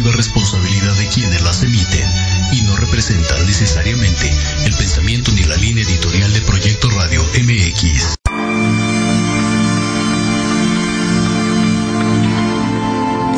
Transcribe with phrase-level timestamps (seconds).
[0.00, 2.10] exclusiva responsabilidad de quienes las emiten
[2.52, 4.32] y no representan necesariamente
[4.64, 8.14] el pensamiento ni la línea editorial de Proyecto Radio MX.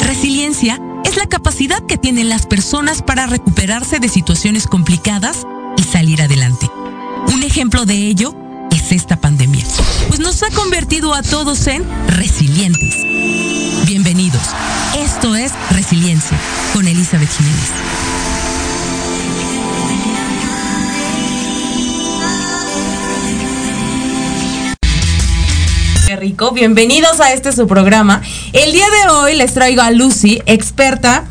[0.05, 5.45] Resiliencia es la capacidad que tienen las personas para recuperarse de situaciones complicadas
[5.77, 6.71] y salir adelante.
[7.33, 8.35] Un ejemplo de ello
[8.71, 9.65] es esta pandemia,
[10.09, 12.95] pues nos ha convertido a todos en resilientes.
[13.87, 14.43] Bienvenidos.
[14.97, 15.82] Esto es Resiliencia
[16.73, 17.71] con Elizabeth Jiménez.
[26.09, 26.51] Qué rico.
[26.51, 28.21] Bienvenidos a este su programa.
[28.53, 31.25] El día de hoy les traigo a Lucy, experta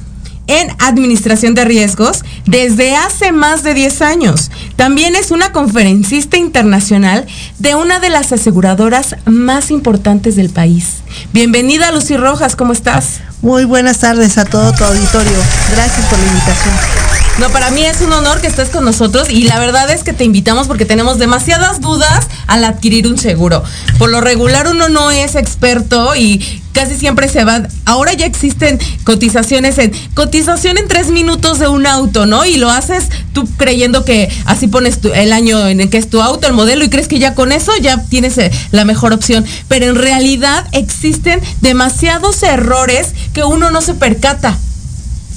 [0.47, 4.51] en administración de riesgos desde hace más de 10 años.
[4.77, 7.25] También es una conferencista internacional
[7.59, 10.99] de una de las aseguradoras más importantes del país.
[11.33, 13.19] Bienvenida Lucy Rojas, ¿cómo estás?
[13.41, 15.37] Muy buenas tardes a todo tu auditorio.
[15.71, 17.00] Gracias por la invitación.
[17.39, 20.13] No, para mí es un honor que estés con nosotros y la verdad es que
[20.13, 23.63] te invitamos porque tenemos demasiadas dudas al adquirir un seguro.
[23.97, 27.63] Por lo regular uno no es experto y casi siempre se va.
[27.85, 32.45] Ahora ya existen cotizaciones en cotización en tres minutos de un auto, ¿no?
[32.45, 36.21] Y lo haces tú creyendo que así pones el año en el que es tu
[36.21, 39.45] auto, el modelo y crees que ya con eso ya tienes eh, la mejor opción.
[39.67, 44.57] Pero en realidad existen demasiados errores que uno no se percata.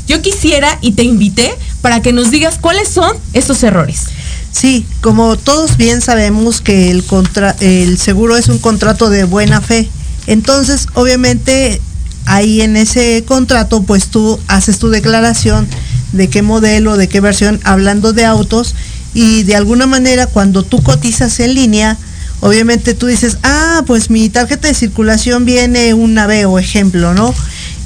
[0.07, 4.07] Yo quisiera y te invité para que nos digas cuáles son esos errores.
[4.53, 9.61] Sí, como todos bien sabemos que el, contra el seguro es un contrato de buena
[9.61, 9.89] fe.
[10.27, 11.81] Entonces, obviamente,
[12.27, 15.67] ahí en ese contrato, pues tú haces tu declaración
[16.13, 18.75] de qué modelo, de qué versión, hablando de autos,
[19.15, 21.97] y de alguna manera cuando tú cotizas en línea,
[22.41, 27.35] obviamente tú dices, ah, pues mi tarjeta de circulación viene una B o ejemplo, ¿no?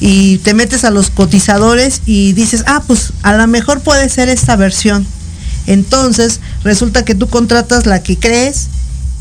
[0.01, 4.29] Y te metes a los cotizadores y dices, ah, pues a lo mejor puede ser
[4.29, 5.07] esta versión.
[5.67, 8.69] Entonces resulta que tú contratas la que crees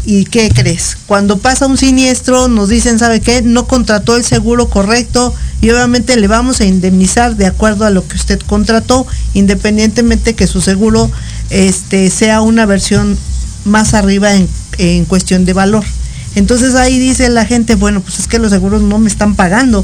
[0.06, 0.98] y ¿qué crees?
[1.08, 3.42] Cuando pasa un siniestro nos dicen, ¿sabe qué?
[3.42, 8.08] No contrató el seguro correcto y obviamente le vamos a indemnizar de acuerdo a lo
[8.08, 11.12] que usted contrató, independientemente que su seguro
[11.50, 13.18] este, sea una versión
[13.66, 15.84] más arriba en, en cuestión de valor.
[16.36, 19.84] Entonces ahí dice la gente, bueno, pues es que los seguros no me están pagando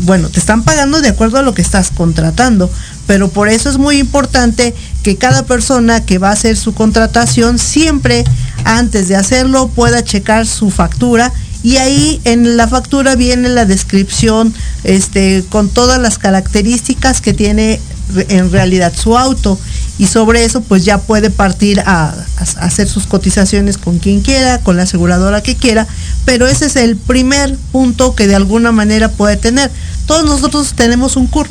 [0.00, 2.70] bueno, te están pagando de acuerdo a lo que estás contratando,
[3.06, 7.58] pero por eso es muy importante que cada persona que va a hacer su contratación
[7.58, 8.24] siempre
[8.64, 11.32] antes de hacerlo pueda checar su factura
[11.62, 14.54] y ahí en la factura viene la descripción
[14.84, 17.80] este, con todas las características que tiene
[18.28, 19.58] en realidad su auto
[20.00, 22.14] y sobre eso pues ya puede partir a,
[22.56, 25.86] hacer sus cotizaciones con quien quiera, con la aseguradora que quiera,
[26.24, 29.70] pero ese es el primer punto que de alguna manera puede tener.
[30.06, 31.46] Todos nosotros tenemos un CUR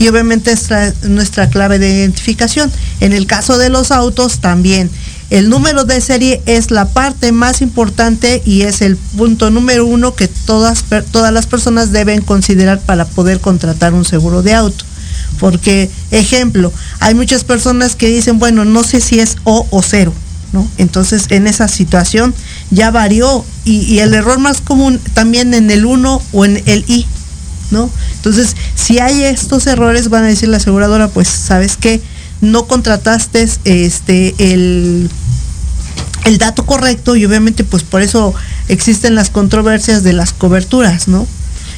[0.00, 0.70] y obviamente es
[1.04, 2.68] nuestra clave de identificación.
[2.98, 4.90] En el caso de los autos también.
[5.30, 10.16] El número de serie es la parte más importante y es el punto número uno
[10.16, 14.84] que todas, todas las personas deben considerar para poder contratar un seguro de auto.
[15.38, 20.12] Porque, ejemplo, hay muchas personas que dicen, bueno, no sé si es O o cero,
[20.52, 20.68] ¿no?
[20.78, 22.34] Entonces, en esa situación
[22.70, 27.06] ya varió y, el error más común también en el 1 o en el I,
[27.70, 27.90] ¿no?
[28.16, 32.00] Entonces, si hay estos errores, van a decir la aseguradora, pues, ¿sabes qué?
[32.40, 35.10] No contrataste este, el,
[36.24, 38.34] el dato correcto y obviamente, pues, por eso
[38.68, 41.26] existen las controversias de las coberturas, ¿no?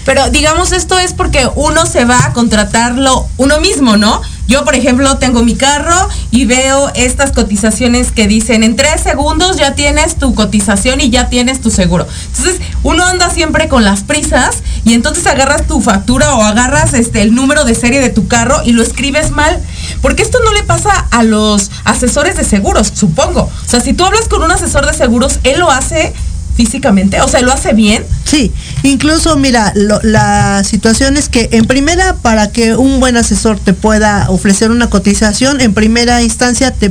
[0.07, 4.23] Pero digamos, esto es porque uno se va a contratarlo uno mismo, ¿no?
[4.47, 9.57] Yo, por ejemplo, tengo mi carro y veo estas cotizaciones que dicen en tres segundos
[9.57, 12.07] ya tienes tu cotización y ya tienes tu seguro.
[12.29, 17.23] Entonces, uno anda siempre con las prisas y entonces agarras tu factura o agarras este
[17.23, 19.61] el número de serie de tu carro y lo escribes mal.
[20.01, 23.41] Porque esto no le pasa a los asesores de seguros, supongo.
[23.41, 26.15] O sea, si tú hablas con un asesor de seguros, él lo hace
[26.57, 27.21] físicamente?
[27.21, 28.05] O sea, ¿lo hace bien?
[28.25, 33.73] Sí, incluso mira, la situación es que en primera, para que un buen asesor te
[33.73, 36.89] pueda ofrecer una cotización, en primera instancia te,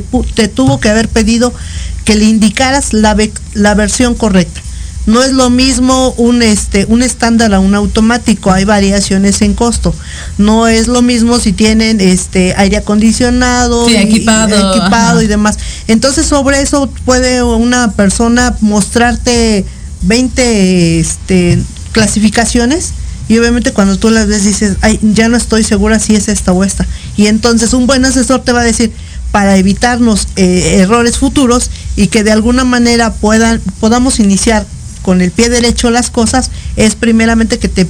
[0.48, 1.52] tuvo que haber pedido
[2.04, 3.16] que le indicaras la,
[3.54, 4.60] la versión correcta.
[5.06, 9.94] No es lo mismo un, este, un estándar a un automático, hay variaciones en costo.
[10.36, 15.58] No es lo mismo si tienen este, aire acondicionado, equipado, y, equipado y demás.
[15.86, 19.64] Entonces sobre eso puede una persona mostrarte
[20.02, 21.62] 20 este,
[21.92, 22.92] clasificaciones
[23.28, 26.52] y obviamente cuando tú las ves dices, Ay, ya no estoy segura si es esta
[26.52, 26.86] o esta.
[27.16, 28.92] Y entonces un buen asesor te va a decir,
[29.32, 34.66] para evitarnos eh, errores futuros y que de alguna manera puedan, podamos iniciar
[35.06, 37.86] con el pie derecho las cosas es primeramente que te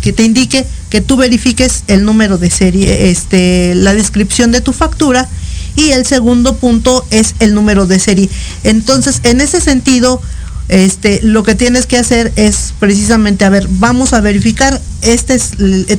[0.00, 4.72] que te indique que tú verifiques el número de serie, este, la descripción de tu
[4.72, 5.28] factura
[5.76, 8.30] y el segundo punto es el número de serie.
[8.64, 10.22] Entonces, en ese sentido,
[10.68, 15.50] este, lo que tienes que hacer es precisamente, a ver, vamos a verificar, este es,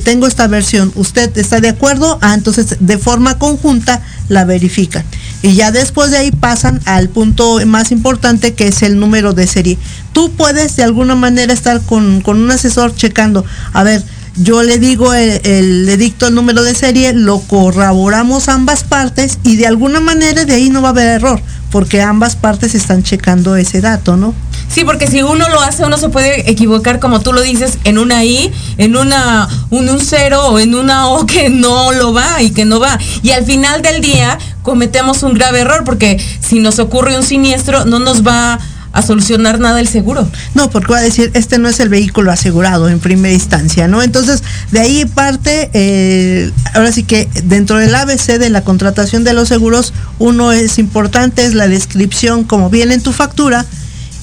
[0.02, 2.18] tengo esta versión, ¿usted está de acuerdo?
[2.22, 5.04] Ah, entonces de forma conjunta la verifican.
[5.42, 9.46] Y ya después de ahí pasan al punto más importante que es el número de
[9.46, 9.78] serie.
[10.12, 14.04] Tú puedes de alguna manera estar con, un asesor checando, a ver,
[14.42, 19.56] yo le digo, el, le dicto el número de serie, lo corroboramos ambas partes y
[19.56, 23.56] de alguna manera de ahí no va a haber error, porque ambas partes están checando
[23.56, 24.34] ese dato, ¿no?
[24.68, 27.98] Sí, porque si uno lo hace, uno se puede equivocar, como tú lo dices, en
[27.98, 32.40] una I, en una un, un cero o en una O que no lo va
[32.40, 32.96] y que no va.
[33.22, 37.84] Y al final del día cometemos un grave error, porque si nos ocurre un siniestro,
[37.84, 38.58] no nos va a
[39.02, 40.28] solucionar nada el seguro.
[40.54, 44.02] No, porque va a decir, este no es el vehículo asegurado en primera instancia, ¿no?
[44.02, 44.42] Entonces,
[44.72, 49.48] de ahí parte, eh, ahora sí que dentro del ABC de la contratación de los
[49.48, 53.64] seguros, uno es importante, es la descripción como viene en tu factura,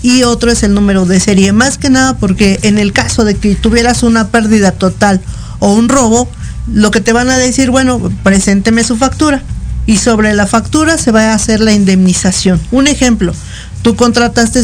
[0.02, 1.52] y otro es el número de serie.
[1.52, 5.22] Más que nada porque en el caso de que tuvieras una pérdida total
[5.60, 6.30] o un robo,
[6.72, 9.42] lo que te van a decir, bueno, presénteme su factura.
[9.86, 12.60] Y sobre la factura se va a hacer la indemnización.
[12.72, 13.34] Un ejemplo,
[13.82, 14.62] tú contrataste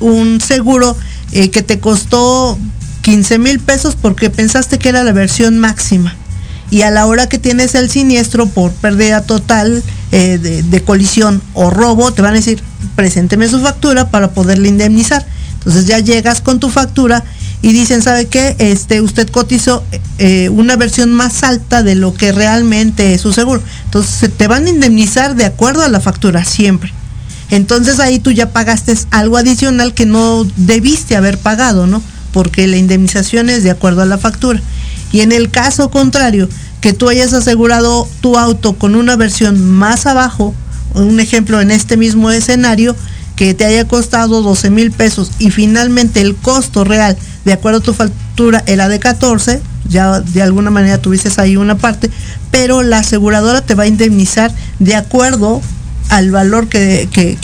[0.00, 0.96] un, seguro
[1.32, 2.58] eh, que te costó
[3.02, 6.14] 15 mil pesos porque pensaste que era la versión máxima.
[6.70, 9.82] Y a la hora que tienes el siniestro por pérdida total
[10.12, 12.62] eh, de colisión o robo, te van a decir,
[12.96, 15.24] presénteme su factura para poderle indemnizar.
[15.58, 17.24] Entonces ya llegas con tu factura
[17.62, 18.54] y dicen, ¿sabe qué?
[18.58, 19.82] Este, usted cotizó
[20.18, 23.62] eh, una versión más alta de lo que realmente es su seguro.
[23.86, 26.92] Entonces te van a indemnizar de acuerdo a la factura siempre.
[27.50, 32.02] Entonces ahí tú ya pagaste algo adicional que no debiste haber pagado, ¿no?
[32.32, 34.60] Porque la indemnización es de acuerdo a la factura.
[35.12, 36.48] Y en el caso contrario,
[36.80, 40.54] que tú hayas asegurado tu auto con una versión más abajo,
[40.94, 42.94] un ejemplo en este mismo escenario,
[43.36, 47.82] que te haya costado 12 mil pesos y finalmente el costo real, de acuerdo a
[47.82, 52.10] tu factura, era de 14, ya de alguna manera tuviste ahí una parte,
[52.50, 55.60] pero la aseguradora te va a indemnizar de acuerdo
[56.14, 57.36] al valor que, que,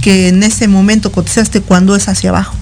[0.00, 2.54] que, en ese momento cotizaste cuando es hacia abajo.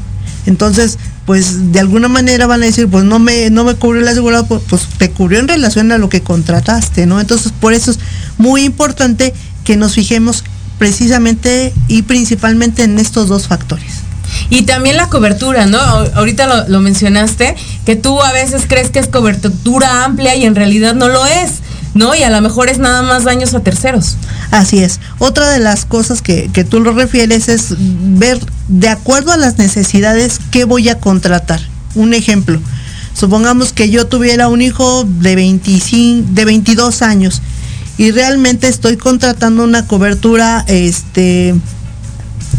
[0.44, 4.10] Entonces, pues de alguna manera van a decir, pues no me, no me cubrió la
[4.10, 7.20] aseguradora, pues, pues te cubrió en relación a lo que contrataste, ¿no?
[7.20, 8.00] Entonces, por eso es
[8.38, 9.34] muy importante
[9.64, 10.42] que nos fijemos
[10.78, 14.06] precisamente y principalmente en estos dos factores.
[14.50, 15.78] Y también la cobertura, ¿no?
[15.78, 20.94] Ahorita lo, mencionaste, que tú a veces crees que es cobertura amplia y en realidad
[20.94, 21.60] no lo es,
[21.96, 22.14] ¿no?
[22.14, 24.16] Y a lo mejor es nada más daños a terceros.
[24.50, 25.00] Así es.
[25.18, 28.38] Otra de las cosas que, que tú lo refieres es ver
[28.68, 31.60] de acuerdo a las necesidades qué voy a contratar.
[31.94, 32.60] Un ejemplo,
[33.14, 37.42] supongamos que yo tuviera un hijo de, 25, de 22 años
[37.98, 41.54] y realmente estoy contratando una cobertura este,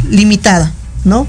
[0.09, 0.71] limitada,
[1.05, 1.27] ¿no?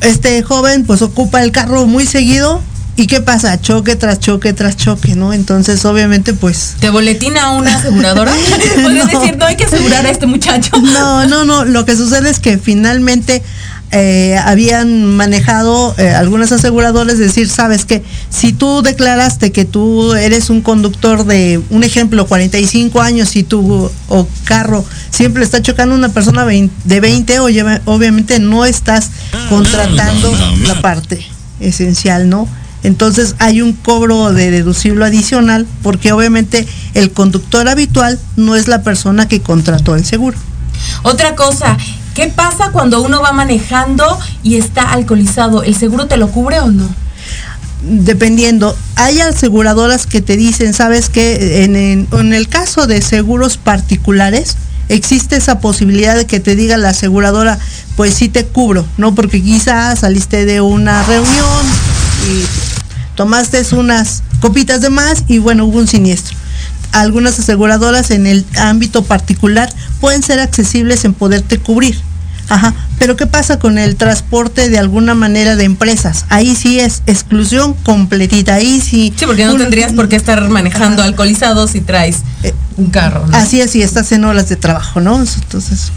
[0.00, 2.60] Este joven pues ocupa el carro muy seguido
[2.98, 3.60] ¿Y qué pasa?
[3.60, 5.32] Choque tras choque tras choque, ¿no?
[5.32, 6.74] Entonces, obviamente, pues.
[6.80, 8.32] ¿Te boletina una aseguradora?
[8.82, 10.72] Podría decir, no hay que asegurar a este muchacho.
[10.82, 11.64] No, no, no.
[11.64, 13.40] Lo que sucede es que finalmente
[13.92, 20.50] eh, habían manejado eh, algunas aseguradoras decir, sabes que si tú declaraste que tú eres
[20.50, 26.08] un conductor de, un ejemplo, 45 años y tu o carro siempre está chocando una
[26.08, 29.10] persona de 20, oye, obviamente no estás
[29.48, 30.34] contratando
[30.66, 31.24] la parte
[31.60, 32.48] esencial, ¿no?
[32.82, 38.82] Entonces hay un cobro de deducible adicional porque obviamente el conductor habitual no es la
[38.82, 40.36] persona que contrató el seguro.
[41.02, 41.76] Otra cosa,
[42.18, 45.62] ¿Qué pasa cuando uno va manejando y está alcoholizado?
[45.62, 46.92] ¿El seguro te lo cubre o no?
[47.80, 54.56] Dependiendo, hay aseguradoras que te dicen, sabes que en, el caso de seguros particulares,
[54.88, 57.60] existe esa posibilidad de que te diga la aseguradora,
[57.96, 59.14] pues sí te cubro, ¿no?
[59.14, 61.66] Porque quizás saliste de una reunión
[62.28, 62.42] y
[63.18, 66.38] tomaste unas copitas de más y bueno, hubo un siniestro
[66.92, 69.68] algunas aseguradoras en el ámbito particular
[70.00, 72.00] pueden ser accesibles en poderte cubrir.
[72.48, 76.24] Ajá, pero ¿qué pasa con el transporte de alguna manera de empresas?
[76.30, 79.12] Ahí sí es exclusión completita, ahí sí.
[79.14, 83.26] Sí, porque no tendrías por qué estar manejando alcoholizado si traes eh, un carro.
[83.32, 85.20] Así es, y estás en horas de trabajo, ¿no?
[85.20, 85.92] Entonces,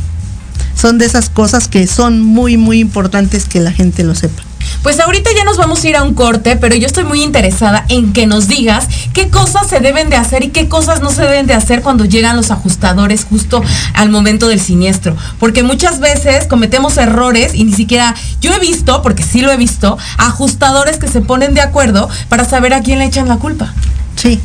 [0.76, 4.44] son de esas cosas que son muy, muy importantes que la gente lo sepa.
[4.84, 7.86] Pues ahorita ya nos vamos a ir a un corte, pero yo estoy muy interesada
[7.90, 11.24] en que nos digas qué cosas se deben de hacer y qué cosas no se
[11.24, 13.62] deben de hacer cuando llegan los ajustadores justo
[13.94, 15.16] al momento del siniestro.
[15.40, 19.58] Porque muchas veces cometemos errores y ni siquiera yo he visto, porque sí lo he
[19.58, 23.74] visto, ajustadores que se ponen de acuerdo para saber a quién le echan la culpa.
[24.16, 24.40] Sí,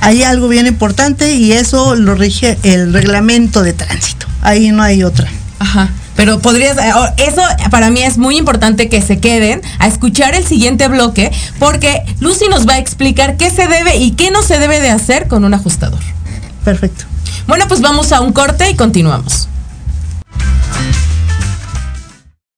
[0.00, 4.26] hay algo bien importante y eso lo rige el reglamento de tránsito.
[4.42, 5.28] Ahí no hay otra.
[5.58, 5.90] Ajá.
[6.16, 10.46] Pero podrías, eh, eso para mí es muy importante que se queden a escuchar el
[10.46, 14.58] siguiente bloque porque Lucy nos va a explicar qué se debe y qué no se
[14.58, 16.00] debe de hacer con un ajustador.
[16.64, 17.04] Perfecto.
[17.46, 19.48] Bueno, pues vamos a un corte y continuamos.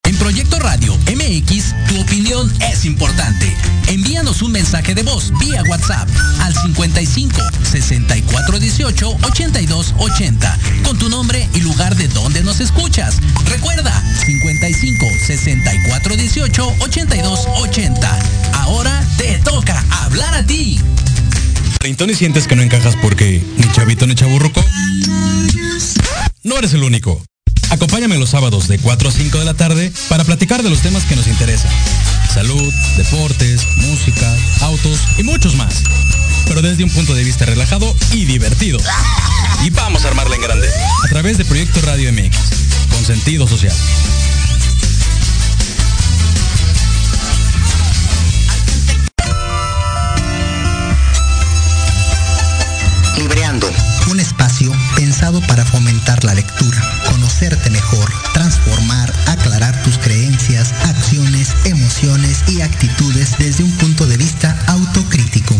[0.04, 3.54] En Proyecto Radio MX, tu opinión es importante.
[4.14, 11.08] Envíanos un mensaje de voz vía WhatsApp al 55 64 18 82 80 con tu
[11.08, 13.16] nombre y lugar de donde nos escuchas.
[13.46, 13.92] Recuerda
[14.24, 18.18] 55 64 18 82 80.
[18.52, 20.80] Ahora te toca hablar a ti.
[21.80, 24.64] ¿Treintón y sientes que no encajas porque ni chavito ni chaburruco?
[26.44, 27.20] No eres el único.
[27.70, 31.02] Acompáñame los sábados de 4 a 5 de la tarde para platicar de los temas
[31.02, 31.72] que nos interesan.
[32.34, 35.84] Salud, deportes, música, autos y muchos más.
[36.46, 38.80] Pero desde un punto de vista relajado y divertido.
[39.62, 40.68] Y vamos a armarla en grande.
[41.04, 42.36] A través de Proyecto Radio MX,
[42.90, 43.72] con sentido social.
[53.16, 53.70] Libreando,
[54.10, 54.72] un espacio
[55.32, 56.78] para fomentar la lectura,
[57.10, 64.54] conocerte mejor, transformar, aclarar tus creencias, acciones, emociones y actitudes desde un punto de vista
[64.66, 65.56] autocrítico.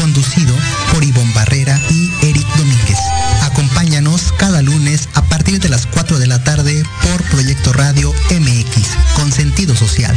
[0.00, 0.54] Conducido
[0.90, 2.98] por Ivonne Barrera y Eric Domínguez.
[3.42, 8.88] Acompáñanos cada lunes a partir de las 4 de la tarde por Proyecto Radio MX,
[9.16, 10.16] con sentido social.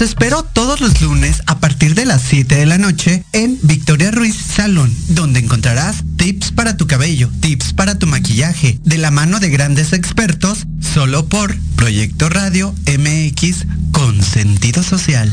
[0.00, 4.36] Espero todos los lunes a partir de las 7 de la noche en Victoria Ruiz
[4.36, 9.50] Salón, donde encontrarás tips para tu cabello, tips para tu maquillaje, de la mano de
[9.50, 15.30] grandes expertos, solo por Proyecto Radio MX con sentido social.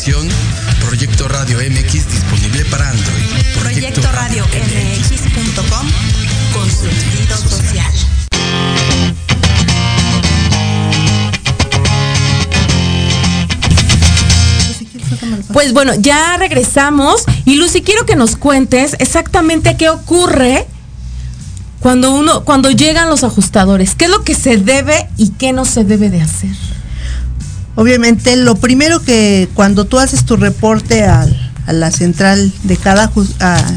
[0.00, 0.28] Aplicación
[0.80, 3.24] Proyecto Radio MX disponible para Android.
[3.60, 5.88] Proyecto Radio MX.com
[6.54, 7.92] con sentido social.
[15.52, 20.66] Pues bueno, ya regresamos y Lucy, quiero que nos cuentes exactamente qué ocurre
[21.80, 25.66] cuando uno, cuando llegan los ajustadores, qué es lo que se debe y qué no
[25.66, 26.69] se debe de hacer.
[27.76, 31.26] Obviamente, lo primero que cuando tú haces tu reporte a
[31.68, 33.12] la central de cada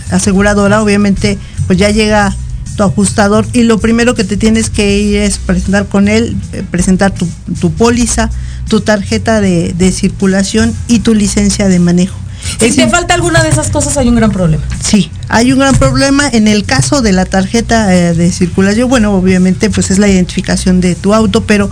[0.09, 2.35] aseguradora, obviamente, pues ya llega
[2.75, 6.63] tu ajustador y lo primero que te tienes que ir es presentar con él, eh,
[6.69, 8.29] presentar tu, póliza,
[8.67, 12.22] tu tarjeta de circulación y tu licencia de manejo.
[12.59, 14.63] Si te falta alguna de esas cosas hay un gran problema.
[14.83, 18.89] Sí, hay un gran problema en el caso de la tarjeta eh, de circulación.
[18.89, 21.69] Bueno, obviamente, pues es la identificación de tu auto, pero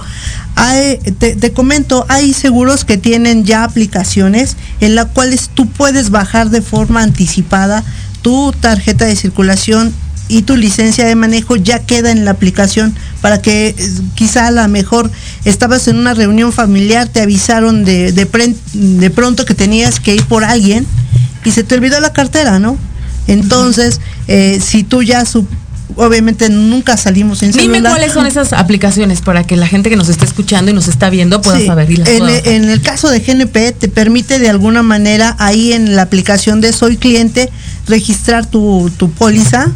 [0.55, 6.09] hay- te, te comento, hay seguros que tienen ya aplicaciones en las cuales tú puedes
[6.09, 7.83] bajar de forma anticipada
[8.21, 9.93] tu tarjeta de circulación
[10.31, 14.51] y tu licencia de manejo ya queda en la aplicación para que eh, quizá a
[14.51, 15.11] lo mejor
[15.45, 20.23] estabas en una reunión familiar, te avisaron de, de, de pronto que tenías que ir
[20.25, 20.87] por alguien
[21.43, 22.77] y se te olvidó la cartera, ¿no?
[23.27, 25.45] Entonces, eh, si tú ya, su-
[25.95, 27.91] obviamente nunca salimos en Dime celular.
[27.93, 31.09] cuáles son esas aplicaciones para que la gente que nos está escuchando y nos está
[31.09, 32.47] viendo pueda Sí, saber y las en, pueda bajar.
[32.53, 36.71] en el caso de GNP te permite de alguna manera ahí en la aplicación de
[36.71, 37.49] Soy Cliente
[37.87, 39.67] registrar tu, tu póliza.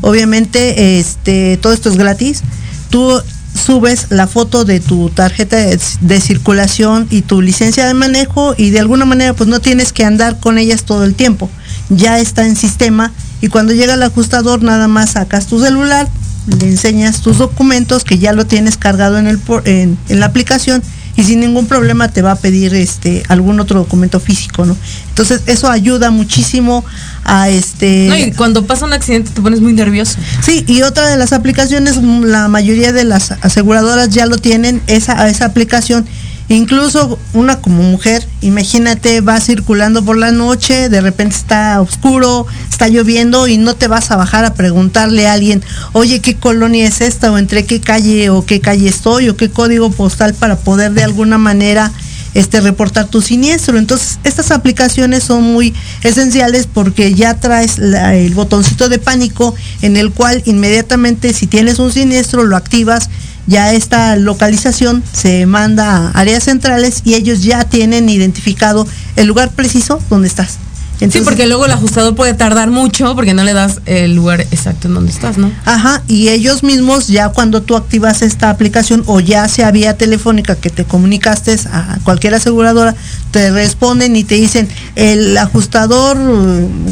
[0.00, 2.42] Obviamente este todo esto es gratis.
[2.90, 3.20] Tú
[3.54, 8.80] subes la foto de tu tarjeta de, circulación y tu licencia de manejo y de
[8.80, 11.48] alguna manera pues no tienes que andar con ellas todo el tiempo.
[11.88, 16.08] Ya está en sistema y cuando llega el ajustador nada más sacas tu celular,
[16.46, 20.82] le enseñas tus documentos que ya lo tienes cargado en, el, en la aplicación
[21.16, 24.76] y sin ningún problema te va a pedir este algún otro documento físico, ¿no?
[25.08, 26.84] Entonces eso ayuda muchísimo
[27.24, 28.06] a este.
[28.08, 30.18] No, y cuando pasa un accidente te pones muy nervioso.
[30.42, 35.28] Sí, y otra de las aplicaciones, la mayoría de las aseguradoras ya lo tienen, esa,
[35.28, 36.06] esa aplicación
[36.48, 42.88] Incluso una como mujer, imagínate, va circulando por la noche, de repente está oscuro, está
[42.88, 47.00] lloviendo y no te vas a bajar a preguntarle a alguien, oye, ¿qué colonia es
[47.00, 47.32] esta?
[47.32, 51.02] o entre qué calle o qué calle estoy o qué código postal para poder de
[51.02, 51.90] alguna manera
[52.34, 53.78] este, reportar tu siniestro.
[53.78, 55.72] Entonces, estas aplicaciones son muy
[56.02, 61.92] esenciales porque ya traes el botoncito de pánico en el cual inmediatamente si tienes un
[61.92, 63.08] siniestro lo activas
[63.46, 68.86] ya esta localización se manda a áreas centrales y ellos ya tienen identificado
[69.16, 70.58] el lugar preciso donde estás.
[70.98, 74.88] sí, porque luego el ajustador puede tardar mucho porque no le das el lugar exacto
[74.88, 75.50] en donde estás, ¿no?
[75.64, 80.56] Ajá, y ellos mismos ya cuando tú activas esta aplicación o ya sea vía telefónica
[80.56, 82.94] que te comunicaste a cualquier aseguradora,
[83.30, 86.16] te responden y te dicen, el ajustador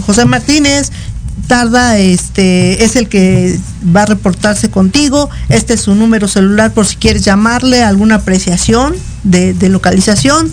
[0.04, 0.90] José Martínez
[1.46, 3.58] tarda, este, es el que
[3.94, 8.94] va a reportarse contigo, este es su número celular por si quieres llamarle alguna apreciación
[9.24, 10.50] de, localización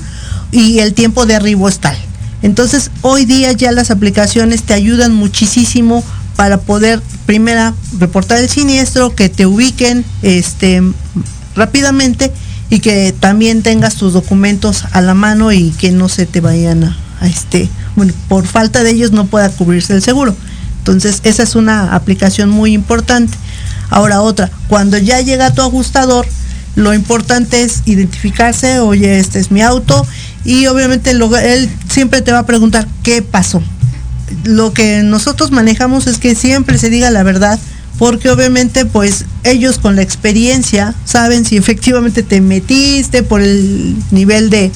[0.51, 1.97] y el tiempo de arribo es tal.
[2.41, 6.03] Entonces hoy día ya las aplicaciones te ayudan muchísimo
[6.35, 10.81] para poder primera reportar el siniestro, que te ubiquen este,
[11.55, 12.31] rápidamente
[12.69, 16.83] y que también tengas tus documentos a la mano y que no se te vayan
[16.83, 20.35] a, a este, bueno, por falta de ellos no pueda cubrirse el seguro.
[20.91, 23.37] Entonces, esa es una aplicación muy importante.
[23.89, 26.25] Ahora otra, cuando ya llega tu ajustador,
[26.75, 30.05] lo importante es identificarse, oye, este es mi auto,
[30.45, 33.61] y obviamente él siempre te va a preguntar qué pasó.
[34.43, 37.59] Lo que nosotros manejamos es que siempre se diga la verdad,
[37.97, 44.49] porque obviamente pues ellos con la experiencia saben si efectivamente te metiste por el nivel
[44.49, 44.71] de,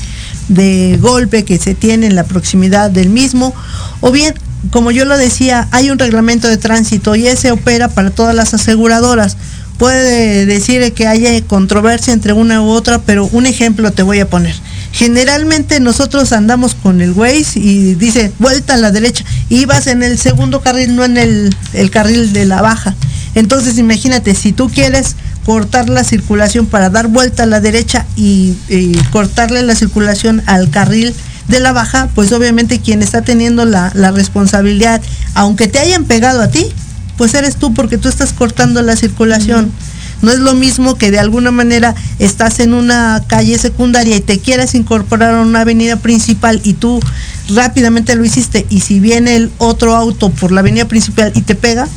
[0.49, 3.53] de golpe que se tiene en la proximidad del mismo,
[4.01, 4.33] o bien
[4.71, 8.53] como yo lo decía, hay un reglamento de tránsito y ese opera para todas las
[8.53, 9.37] aseguradoras.
[9.77, 14.29] Puede decir que haya controversia entre una u otra, pero un ejemplo te voy a
[14.29, 14.55] poner.
[14.91, 20.03] Generalmente nosotros andamos con el Waze y dice vuelta a la derecha y vas en
[20.03, 21.55] el segundo carril, no en el,
[21.91, 22.95] carril de la baja.
[23.33, 28.55] Entonces imagínate, si tú quieres cortar la circulación para dar vuelta a la derecha y
[29.11, 31.13] cortarle la circulación al carril
[31.47, 35.01] de la baja, pues obviamente quien está teniendo la, responsabilidad,
[35.33, 36.65] aunque te hayan pegado a ti,
[37.17, 39.71] pues eres tú porque tú estás cortando la circulación.
[40.21, 44.39] No es lo mismo que de alguna manera estás en una calle secundaria y te
[44.39, 47.01] quieras incorporar a una avenida principal y tú
[47.49, 51.55] rápidamente lo hiciste y si viene el otro auto por la avenida principal y te
[51.55, 51.89] pega,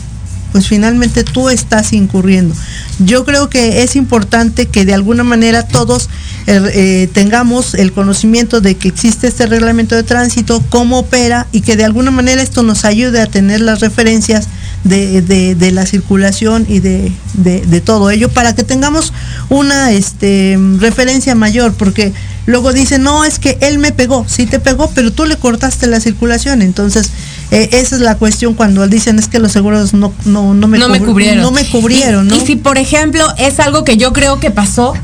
[0.56, 2.54] pues finalmente tú estás incurriendo.
[2.98, 6.08] Yo creo que es importante que de alguna manera todos
[6.46, 11.60] eh, eh, tengamos el conocimiento de que existe este reglamento de tránsito, cómo opera y
[11.60, 14.48] que de alguna manera esto nos ayude a tener las referencias
[14.82, 19.12] de, la circulación y de, todo ello para que tengamos
[19.50, 22.14] una este, referencia mayor, porque
[22.46, 25.86] luego dicen, no, es que él me pegó, sí te pegó, pero tú le cortaste
[25.86, 27.10] la circulación, entonces
[27.50, 30.78] eh, esa es la cuestión cuando dicen es que los seguros no, no, no, me,
[31.00, 31.42] cubrieron.
[31.42, 34.94] No me cubrieron, y si, por ejemplo, es algo que yo creo que pasó,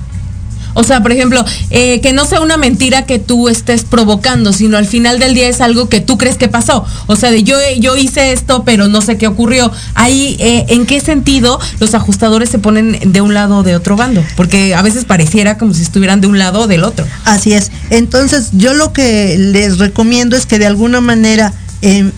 [0.75, 4.77] o sea, por ejemplo, eh, que no sea una mentira que tú estés provocando, sino
[4.77, 6.85] al final del día es algo que tú crees que pasó.
[7.07, 9.71] O sea, de yo, yo hice esto, pero no sé qué ocurrió.
[9.95, 13.97] Ahí, eh, ¿en qué sentido los ajustadores se ponen de un lado o de otro
[13.97, 14.25] bando?
[14.37, 17.07] Porque a veces pareciera como si estuvieran de un lado o del otro.
[17.25, 17.71] Así es.
[17.91, 22.13] Entonces, yo lo que les recomiendo es que de alguna manera, en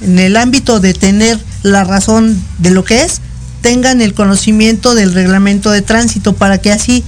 [0.00, 3.20] el ámbito de tener la razón de lo que es,
[3.60, 7.02] tengan el conocimiento del reglamento de tránsito para que así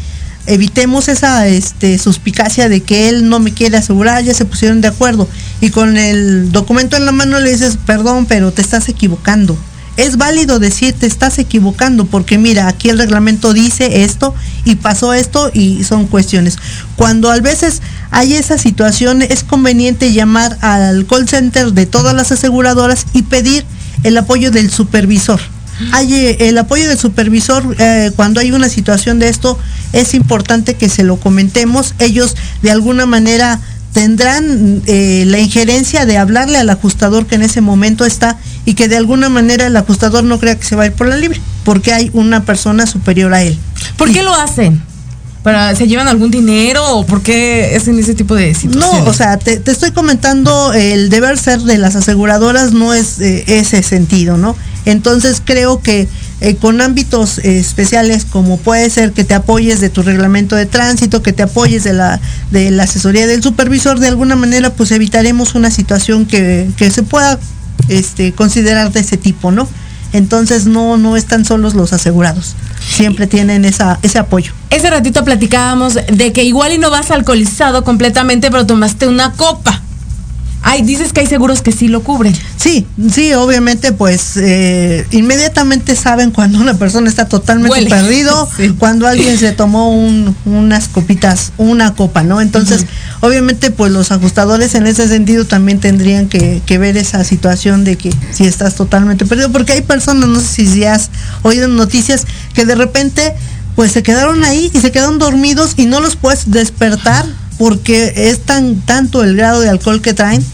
[0.49, 4.89] evitemos esa este, suspicacia de que él no me quiere asegurar, ya se pusieron de
[4.89, 5.29] acuerdo.
[5.61, 9.57] Y con el documento en la mano le dices, perdón, pero te estás equivocando.
[9.97, 14.33] Es válido decir te estás equivocando porque mira, aquí el reglamento dice esto
[14.65, 16.57] y pasó esto y son cuestiones.
[16.95, 17.83] Cuando a veces
[18.13, 23.65] hay esa situación es conveniente llamar al call center de todas las aseguradoras y pedir
[24.05, 25.41] el apoyo del supervisor
[25.93, 29.59] hay eh, el apoyo del supervisor eh, cuando hay una situación de esto
[29.93, 33.61] es importante que se lo comentemos ellos de alguna manera
[33.93, 38.89] tendrán eh, la injerencia de hablarle al ajustador que en ese momento está y que
[38.89, 41.41] de alguna manera el ajustador no crea que se va a ir por la libre
[41.65, 43.59] porque hay una persona superior a él.
[43.97, 44.83] ¿Por qué lo hacen?
[45.43, 49.05] ¿Para, ¿Se llevan algún dinero o por qué hacen ese tipo de situaciones?
[49.05, 53.83] No, o sea, te, estoy comentando el deber ser de las aseguradoras no es ese
[53.83, 54.57] sentido, ¿no?
[54.85, 56.09] Entonces creo que
[56.41, 60.67] eh, con ámbitos eh, especiales como puede ser que te apoyes de tu reglamento de
[60.67, 62.21] tránsito, que te apoyes de la,
[62.51, 67.03] de la asesoría del supervisor, de alguna manera pues evitaremos una situación que, que se
[67.03, 67.39] pueda
[67.89, 69.69] este, considerar de ese tipo, ¿no?
[70.13, 72.55] Entonces no, no están solos los asegurados.
[72.97, 74.53] Siempre tienen esa, ese apoyo.
[74.71, 79.83] Ese ratito platicábamos de que igual y no vas alcoholizado completamente, pero tomaste una copa.
[80.71, 82.37] Ay, dices que hay seguros que sí lo cubren.
[82.59, 88.47] Sí, sí, obviamente, pues eh, inmediatamente saben cuando una persona está totalmente perdido,
[88.79, 89.91] cuando alguien se tomó
[90.45, 92.43] unas copitas, una copa, ¿no?
[92.43, 92.85] Entonces,
[93.21, 98.13] obviamente, pues los ajustadores en ese sentido también tendrían que, ver esa situación de que
[98.31, 101.09] si estás totalmente perdido, porque hay personas, no sé si has
[101.45, 103.33] oído noticias, que de repente,
[103.75, 107.25] pues se quedaron ahí y se quedaron dormidos y no los puedes despertar
[107.57, 110.45] porque es tan tanto el grado de alcohol que traen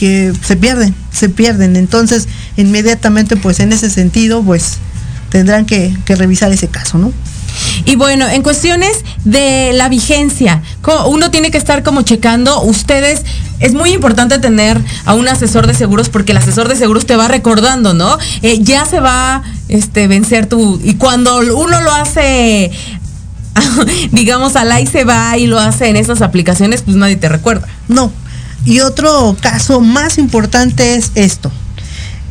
[0.00, 1.76] que se pierden, se pierden.
[1.76, 4.78] Entonces, inmediatamente, pues en ese sentido, pues
[5.28, 7.12] tendrán que, revisar ese caso, ¿no?
[7.84, 10.62] Y bueno, en cuestiones de la vigencia,
[11.06, 13.20] uno tiene que estar como checando, ustedes,
[13.58, 17.16] es muy importante tener a un asesor de seguros porque el asesor de seguros te
[17.16, 18.16] va recordando, ¿no?
[18.40, 22.70] Eh, ya se va este vencer tu, y cuando uno lo hace
[24.12, 27.68] digamos, al ahí se va y lo hace en esas aplicaciones, pues nadie te recuerda.
[27.88, 28.10] No.
[28.64, 31.50] Y otro caso más importante es esto.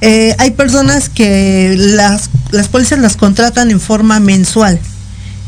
[0.02, 4.80] Eh, hay personas que las, las pólizas las contratan en forma mensual.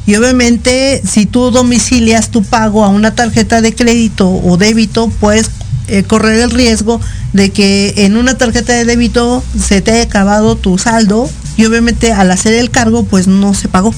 [0.05, 5.51] Y obviamente si tú domicilias tu pago a una tarjeta de crédito o débito, puedes
[5.87, 6.99] eh, correr el riesgo
[7.33, 12.11] de que en una tarjeta de débito se te haya acabado tu saldo y obviamente
[12.11, 13.93] al hacer el cargo pues no se pagó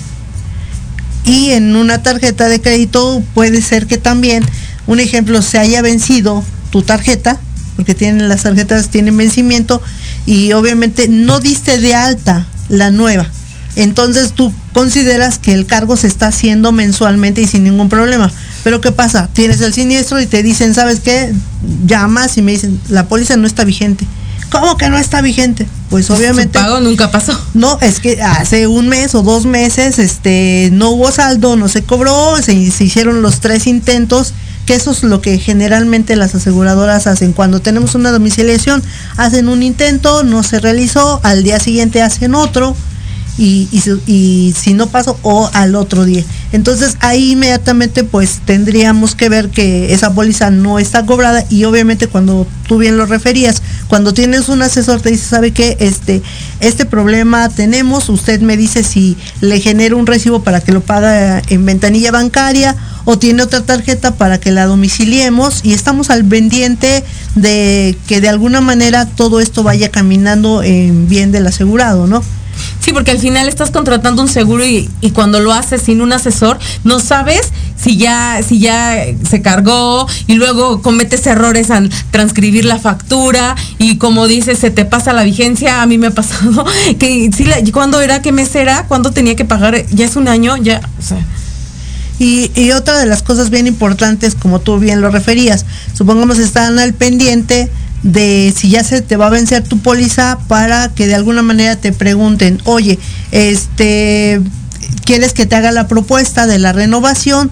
[1.25, 4.43] y en una tarjeta de crédito puede ser que también,
[4.87, 6.43] un ejemplo, se haya vencido
[6.73, 7.39] tu tarjeta,
[7.75, 9.79] porque tienen las tarjetas tienen vencimiento
[10.25, 13.27] y obviamente no diste de alta la nueva.
[13.75, 18.31] Entonces tú consideras que el cargo se está haciendo mensualmente y sin ningún problema.
[18.63, 19.29] Pero ¿qué pasa?
[19.33, 21.31] Tienes el siniestro y te dicen, ¿sabes qué?
[21.86, 24.07] Llamas y me dicen, la póliza no está vigente.
[24.49, 25.67] ¿Cómo que no está vigente?
[25.91, 26.57] Pues obviamente.
[26.57, 27.39] Su pago nunca pasó.
[27.53, 31.83] No, es que hace un mes o dos meses este, no hubo saldo, no se
[31.83, 34.33] cobró, se, se hicieron los tres intentos,
[34.65, 37.34] que eso es lo que generalmente las aseguradoras hacen.
[37.34, 38.84] Cuando tenemos una domiciliación,
[39.17, 42.76] hacen un intento, no se realizó, al día siguiente hacen otro
[43.37, 46.23] y, si no pasó o al otro día.
[46.51, 52.07] Entonces ahí inmediatamente pues tendríamos que ver que esa póliza no está cobrada y obviamente
[52.07, 55.77] cuando tú bien lo referías, cuando tienes un asesor te dice, ¿sabe qué?
[55.79, 56.21] Este,
[56.59, 61.41] este problema tenemos, usted me dice si le genera un recibo para que lo pague
[61.49, 67.03] en ventanilla bancaria o tiene otra tarjeta para que la domiciliemos y estamos al pendiente
[67.35, 72.23] de que de alguna manera todo esto vaya caminando en bien del asegurado, ¿no?
[72.79, 76.59] Sí, porque al final estás contratando un seguro y, cuando lo haces sin un asesor,
[76.83, 82.79] no sabes si ya, si ya se cargó y luego cometes errores al transcribir la
[82.79, 85.81] factura y como dices, se te pasa la vigencia.
[85.81, 86.65] A mí me ha pasado
[86.99, 90.57] que sí, cuando era, qué mes era, cuando tenía que pagar, ya es un año,
[90.57, 91.25] ya, o sea.
[92.19, 96.77] Y, y, otra de las cosas bien importantes, como tú bien lo referías, supongamos están
[96.79, 97.69] al pendiente
[98.03, 101.75] de si ya se te va a vencer tu póliza para que de alguna manera
[101.77, 102.99] te pregunten, oye,
[103.31, 104.41] este,
[105.05, 107.49] ¿quieres que te haga la propuesta de la renovación?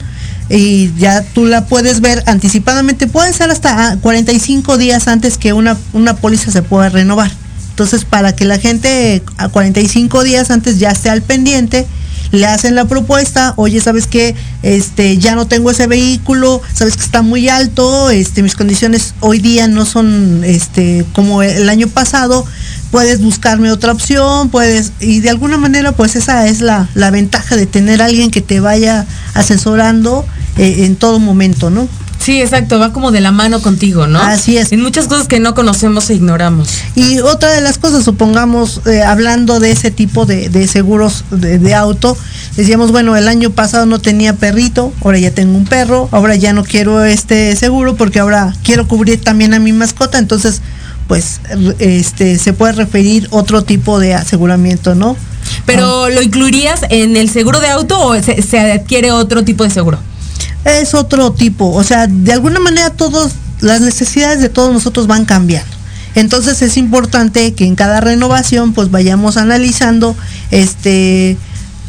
[0.49, 5.77] Y ya tú la puedes ver anticipadamente, puede ser hasta 45 días antes que una,
[5.93, 7.31] una póliza se pueda renovar.
[7.69, 11.87] Entonces, para que la gente a 45 días antes ya esté al pendiente,
[12.31, 14.35] le hacen la propuesta, oye, ¿sabes qué?
[14.63, 19.39] Este, ya no tengo ese vehículo, sabes que está muy alto, este, mis condiciones hoy
[19.39, 22.45] día no son este, como el año pasado,
[22.91, 27.65] puedes buscarme otra opción, puedes, y de alguna manera, pues esa es la, ventaja de
[27.65, 30.25] tener alguien que te vaya asesorando
[30.57, 31.87] eh, en todo momento, ¿no?
[32.21, 34.21] Sí, exacto, va como de la mano contigo, ¿no?
[34.21, 34.71] Así es.
[34.71, 36.69] En muchas cosas que no conocemos e ignoramos.
[36.95, 42.15] Y otra de las cosas, supongamos, eh, hablando de ese tipo de, seguros de, auto,
[42.55, 46.53] decíamos, bueno, el año pasado no tenía perrito, ahora ya tengo un perro, ahora ya
[46.53, 50.61] no quiero este seguro porque ahora quiero cubrir también a mi mascota, entonces,
[51.07, 51.41] pues,
[51.79, 55.17] este, se puede referir otro tipo de aseguramiento, ¿no?
[55.65, 59.97] Pero, ¿lo incluirías en el seguro de auto o se adquiere otro tipo de seguro?
[60.65, 61.71] Es otro tipo.
[61.71, 65.71] O sea, de alguna manera todos, las necesidades de todos nosotros van cambiando.
[66.15, 70.15] Entonces es importante que en cada renovación pues vayamos analizando
[70.51, 71.37] este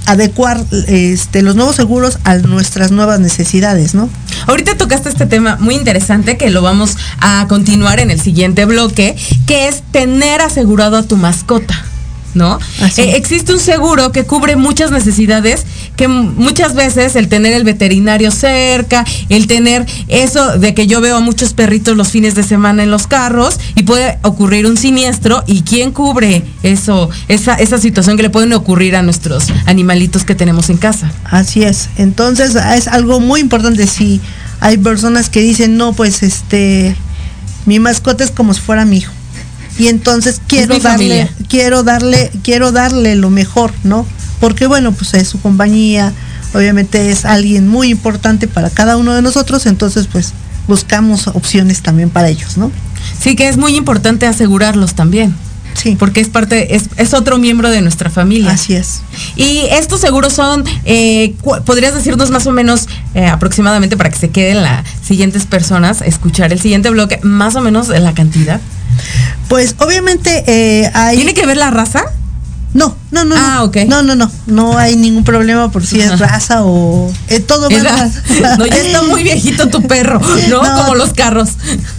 [0.06, 4.08] adecuar este, los nuevos seguros a nuestras nuevas necesidades, ¿no?
[4.46, 9.16] Ahorita tocaste este tema muy interesante que lo vamos a continuar en el siguiente bloque,
[9.46, 11.84] que es tener asegurado a tu mascota.
[12.34, 12.58] ¿No?
[12.96, 15.66] Eh, existe un seguro que cubre muchas necesidades
[15.96, 21.16] que muchas veces el tener el veterinario cerca, el tener eso de que yo veo
[21.16, 25.44] a muchos perritos los fines de semana en los carros y puede ocurrir un siniestro
[25.46, 30.34] y quién cubre eso, esa, esa situación que le pueden ocurrir a nuestros animalitos que
[30.34, 31.12] tenemos en casa.
[31.24, 31.90] Así es.
[31.96, 34.20] Entonces es algo muy importante si
[34.60, 36.96] hay personas que dicen, no, pues este,
[37.66, 39.12] mi mascota es como si fuera mi hijo
[39.78, 44.06] y entonces quiero darle, quiero darle, quiero darle lo mejor, ¿no?
[44.40, 46.12] Porque bueno, pues es su compañía,
[46.54, 50.32] obviamente es alguien muy importante para cada uno de nosotros, entonces pues
[50.68, 52.70] buscamos opciones también para ellos, ¿no?
[53.18, 55.34] Sí, que es muy importante asegurarlos también.
[55.74, 55.96] Sí.
[55.98, 58.50] Porque es parte, es, otro miembro de nuestra familia.
[58.50, 59.00] Así es.
[59.36, 64.28] Y estos seguros son, eh, ¿podrías decirnos más o menos eh, aproximadamente para que se
[64.28, 68.60] queden las siguientes personas, escuchar el siguiente bloque, más o menos la cantidad?
[69.48, 71.16] Pues obviamente eh, hay...
[71.16, 72.04] ¿Tiene que ver la raza?
[72.74, 73.34] No, no, no.
[73.36, 73.78] Ah, ok.
[73.86, 74.30] No, no, no.
[74.46, 77.76] No hay ningún problema por si es raza o eh, todo va
[78.58, 80.60] No, ya está muy viejito tu perro, ¿no?
[80.60, 81.50] Como los carros.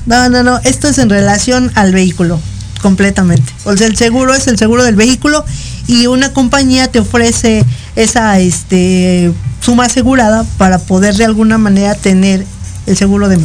[0.05, 0.59] No, no, no.
[0.63, 2.39] Esto es en relación al vehículo,
[2.81, 3.53] completamente.
[3.65, 5.45] O sea, el seguro es el seguro del vehículo
[5.85, 7.63] y una compañía te ofrece
[7.95, 12.45] esa este suma asegurada para poder de alguna manera tener
[12.87, 13.37] el seguro de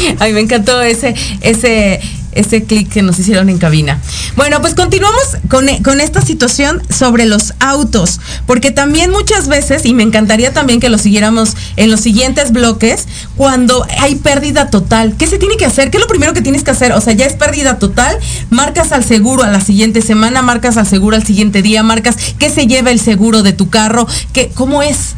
[0.08, 0.20] mascotas.
[0.20, 2.00] Ay, me encantó ese, ese,
[2.32, 4.00] ese clic que nos hicieron en cabina.
[4.36, 9.94] Bueno, pues continuamos con, con, esta situación sobre los autos, porque también muchas veces, y
[9.94, 15.26] me encantaría también que lo siguiéramos en los siguientes bloques, cuando hay pérdida total, ¿qué
[15.26, 15.90] se tiene que hacer?
[15.90, 16.92] ¿Qué es lo primero que tienes que hacer?
[16.92, 18.18] O sea, ya es pérdida total,
[18.50, 22.50] marcas al seguro a la siguiente semana, marcas al seguro al siguiente día, marcas qué
[22.50, 25.14] se lleva el seguro de tu carro, ¿Qué, ¿cómo es?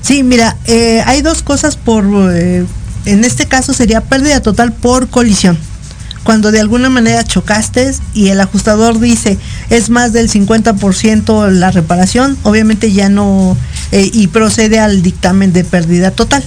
[0.00, 2.04] Sí, mira, eh, hay dos cosas por...
[2.32, 2.66] Eh,
[3.04, 5.58] en este caso sería pérdida total por colisión.
[6.24, 9.38] Cuando de alguna manera chocaste y el ajustador dice
[9.68, 13.56] es más del 50% la reparación, obviamente ya no,
[13.92, 16.42] eh, y procede al dictamen de pérdida total.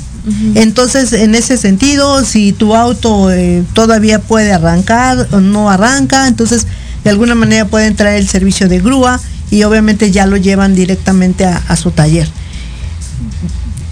[0.56, 6.68] Entonces, en ese sentido, si tu auto eh, todavía puede arrancar o no arranca, entonces
[7.06, 11.46] de alguna manera puede entrar el servicio de grúa y obviamente ya lo llevan directamente
[11.46, 12.28] a su taller.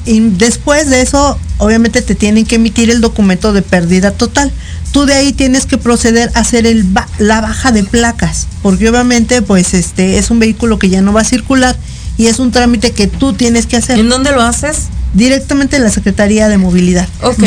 [0.06, 4.52] Y después de eso, obviamente te tienen que emitir el documento de pérdida total.
[4.92, 6.86] Tú de ahí tienes que proceder a hacer el
[7.20, 11.22] la baja de placas, porque obviamente pues este es un vehículo que ya no va
[11.22, 11.76] a circular
[12.18, 14.00] y es un trámite que tú tienes que hacer.
[14.00, 14.88] ¿En dónde lo haces?
[15.14, 17.08] Directamente en la Secretaría de Movilidad.
[17.22, 17.44] Ok.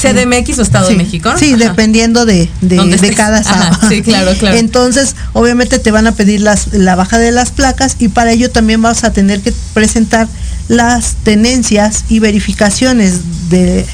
[0.00, 1.32] ¿CDMX o Estado de México?
[1.38, 3.88] Sí, dependiendo de, de, cada estado.
[3.88, 4.56] Sí, claro, claro.
[4.56, 8.50] Entonces, obviamente te van a pedir las, la baja de las placas y para ello
[8.50, 10.26] también vas a tener que presentar
[10.68, 13.86] las tenencias y verificaciones de,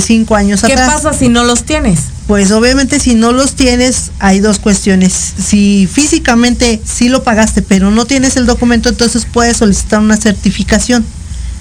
[0.00, 0.80] cinco años atrás.
[0.80, 2.00] ¿Qué pasa si no los tienes?
[2.26, 5.12] Pues obviamente si no los tienes hay dos cuestiones.
[5.12, 11.04] Si físicamente sí lo pagaste pero no tienes el documento, entonces puedes solicitar una certificación.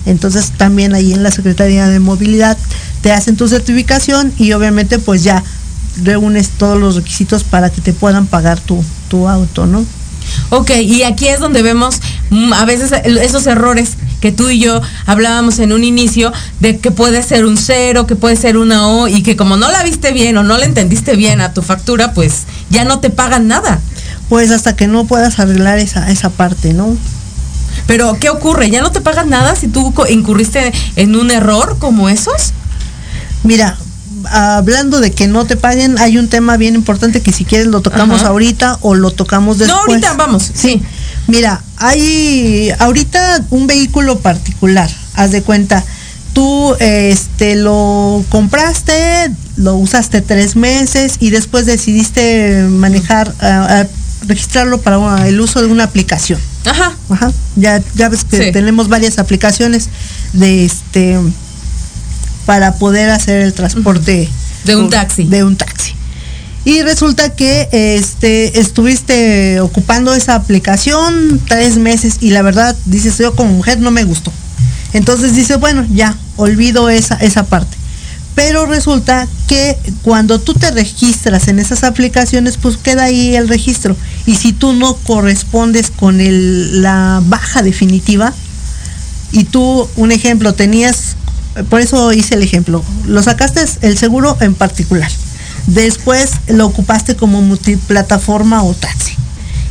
[0.06, 2.58] Entonces también ahí en la Secretaría de Movilidad
[3.02, 5.44] te hacen tu certificación y obviamente pues ya
[6.04, 9.86] reúnes todos los requisitos para que te puedan pagar tu, tu auto, ¿no?
[10.50, 14.82] Ok, y aquí es donde vemos mm, a veces esos errores que tú y yo
[15.06, 16.32] hablábamos en un inicio
[16.62, 19.70] de que puede ser un cero, que puede ser una O y que como no
[19.70, 23.10] la viste bien o no la entendiste bien a tu factura, pues ya no te
[23.10, 23.82] pagan nada.
[24.30, 26.96] Pues hasta que no puedas arreglar esa, esa parte, ¿no?
[27.88, 28.70] Pero, ¿qué ocurre?
[28.70, 32.54] ¿Ya no te pagan nada si tú incurriste en un error como esos?
[33.44, 33.78] Mira,
[34.30, 37.82] hablando de que no te paguen, hay un tema bien importante que si quieres lo
[37.82, 39.78] tocamos ahorita o lo tocamos después.
[39.78, 40.82] No, ahorita vamos, sí.
[41.32, 45.82] Mira, hay ahorita un vehículo particular, haz de cuenta,
[46.34, 53.34] tú este lo compraste, lo usaste tres meses y después decidiste manejar,
[54.28, 56.38] registrarlo para el uso de una aplicación.
[56.66, 56.98] Ajá.
[57.10, 57.32] Ajá.
[57.56, 59.88] Ya, ya ves que tenemos varias aplicaciones
[60.34, 61.18] de este
[62.46, 64.28] para poder hacer el transporte
[64.66, 65.24] de un taxi.
[65.24, 65.94] De un taxi.
[66.64, 73.36] Y resulta que este estuviste ocupando esa aplicación tres meses y la verdad dices yo
[73.36, 74.32] como mujer no me gustó.
[74.94, 77.78] Entonces dice, bueno, ya, olvido esa, esa parte.
[78.36, 83.96] Pero resulta que cuando tú te registras en esas aplicaciones, pues queda ahí el registro.
[84.26, 88.34] Y si tú no correspondes con el, la baja definitiva,
[89.32, 91.16] y tú, un ejemplo, tenías
[91.70, 92.84] por eso hice el ejemplo.
[93.08, 95.12] Lo sacaste el seguro en particular.
[95.68, 99.16] Después lo ocupaste como multiplataforma o taxi.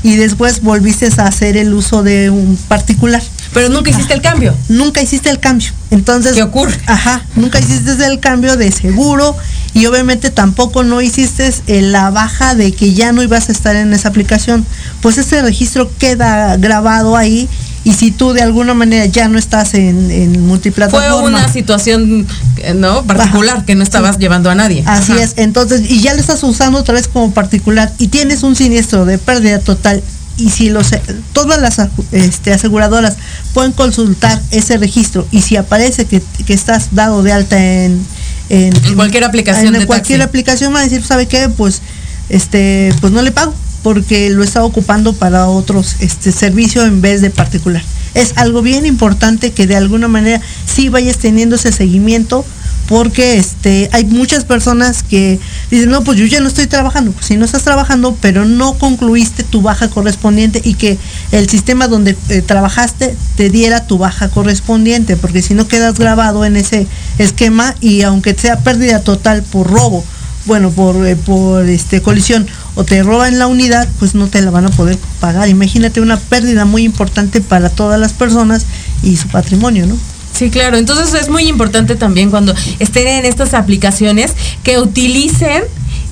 [0.02, 3.22] Y después volviste a hacer el uso de un particular.
[3.52, 4.54] Pero nunca hiciste el cambio.
[4.68, 5.70] Nunca hiciste el cambio.
[5.90, 6.32] Entonces.
[6.32, 6.78] ¿Qué ocurre?
[6.86, 7.22] Ajá.
[7.34, 9.36] Nunca hiciste el cambio de seguro
[9.74, 13.92] y obviamente tampoco no hiciste la baja de que ya no ibas a estar en
[13.92, 14.66] esa aplicación,
[15.00, 17.48] pues ese registro queda grabado ahí
[17.82, 21.20] y si tú de alguna manera ya no estás en, en multiplataforma.
[21.20, 22.26] Fue una situación
[22.58, 24.82] eh, no particular que no estabas llevando a nadie.
[24.86, 28.54] Así es, entonces, y ya lo estás usando otra vez como particular y tienes un
[28.54, 30.02] siniestro de pérdida total.
[30.36, 30.88] Y si los
[31.34, 31.78] todas las
[32.12, 33.16] este, aseguradoras
[33.52, 38.02] pueden consultar ese registro y si aparece que, estás dado de alta en,
[38.48, 41.82] en, cualquier aplicación en cualquier aplicación va a decir sabe qué pues
[42.30, 47.20] este pues no le pago porque lo está ocupando para otros este servicio en vez
[47.20, 47.82] de particular
[48.14, 52.44] es algo bien importante que de alguna manera sí vayas teniendo ese seguimiento
[52.90, 55.38] porque este, hay muchas personas que
[55.70, 57.12] dicen, no, pues yo ya no estoy trabajando.
[57.12, 60.98] Pues si no estás trabajando, pero no concluiste tu baja correspondiente y que
[61.30, 66.44] el sistema donde eh, trabajaste te diera tu baja correspondiente, porque si no quedas grabado
[66.44, 66.88] en ese
[67.18, 70.04] esquema y aunque sea pérdida total por robo,
[70.46, 74.50] bueno, por, eh, por este, colisión o te roban la unidad, pues no te la
[74.50, 75.48] van a poder pagar.
[75.48, 78.66] Imagínate una pérdida muy importante para todas las personas
[79.02, 79.96] y su patrimonio, ¿no?
[80.36, 80.78] Sí, claro.
[80.78, 85.64] Entonces es muy importante también cuando estén en estas aplicaciones que utilicen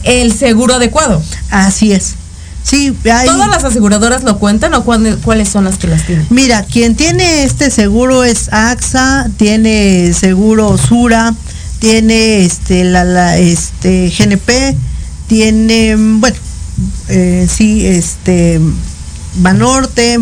[0.02, 1.22] el seguro adecuado.
[1.50, 2.14] Así es.
[2.62, 6.26] Sí, ¿Todas las aseguradoras lo cuentan o cuáles son las que las tienen?
[6.28, 11.34] Mira, quien tiene este seguro es AXA, tiene seguro Sura,
[11.78, 14.76] tiene este la, este GNP,
[15.26, 16.36] tiene bueno,
[17.08, 18.60] eh, sí, este
[19.36, 20.18] Banorte,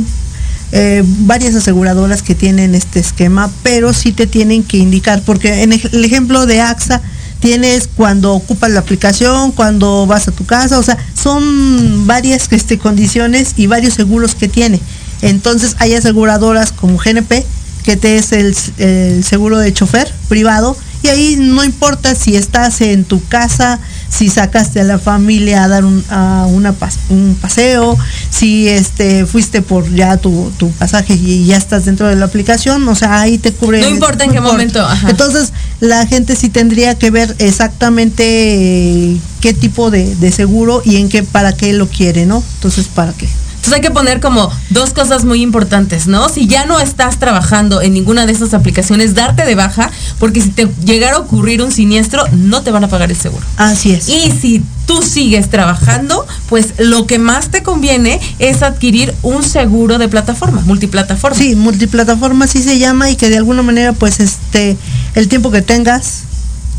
[0.72, 5.72] eh, varias aseguradoras que tienen este esquema, pero sí te tienen que indicar, porque en
[5.72, 7.00] el ejemplo de AXA
[7.40, 12.78] tienes cuando ocupas la aplicación, cuando vas a tu casa, o sea, son varias este,
[12.78, 14.80] condiciones y varios seguros que tiene.
[15.22, 17.44] Entonces hay aseguradoras como GNP,
[17.84, 23.04] que te es el seguro de chofer privado, y ahí no importa si estás en
[23.04, 23.78] tu casa,
[24.08, 26.74] si sacaste a la familia a dar un, a una
[27.10, 27.96] un paseo,
[28.30, 32.94] si este fuiste por ya tu, pasaje y ya estás dentro de la aplicación, o
[32.94, 33.80] sea, ahí te cubre.
[33.80, 34.86] No importa en qué momento.
[35.08, 40.96] Entonces, la gente sí tendría que ver exactamente eh, qué tipo de, de seguro y
[40.96, 42.42] en qué, para qué lo quiere, ¿no?
[42.56, 43.28] Entonces, ¿para qué?
[43.66, 46.28] Entonces hay que poner como dos cosas muy importantes, ¿no?
[46.28, 50.50] Si ya no estás trabajando en ninguna de esas aplicaciones, darte de baja, porque si
[50.50, 53.44] te llegara a ocurrir un siniestro, no te van a pagar el seguro.
[53.56, 54.08] Así es.
[54.08, 59.98] Y si tú sigues trabajando, pues lo que más te conviene es adquirir un seguro
[59.98, 61.36] de plataforma, multiplataforma.
[61.36, 64.76] Sí, multiplataforma sí se llama y que de alguna manera, pues este,
[65.16, 66.22] el tiempo que tengas,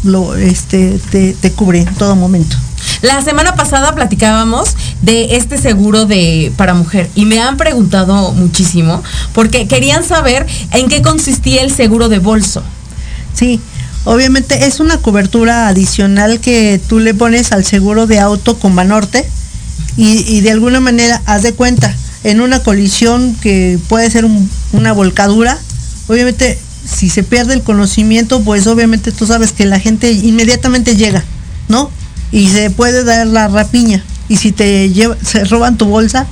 [0.04, 2.58] lo, este, te, te cubre en todo momento.
[3.02, 9.04] La semana pasada platicábamos de este seguro de para mujer y me han preguntado muchísimo
[9.34, 12.64] porque querían saber en qué consistía el seguro de bolso.
[13.34, 13.60] Sí,
[14.04, 19.30] obviamente es una cobertura adicional que tú le pones al seguro de auto con Banorte
[19.96, 24.28] y, de alguna manera haz de cuenta en una colisión que puede ser
[24.72, 25.58] una volcadura,
[26.08, 31.24] obviamente si se pierde el conocimiento, pues obviamente tú sabes que la gente inmediatamente llega,
[31.68, 31.92] ¿no?
[32.32, 34.04] y se puede dar la rapiña.
[34.30, 36.28] Y si te lleva, se roban tu bolsa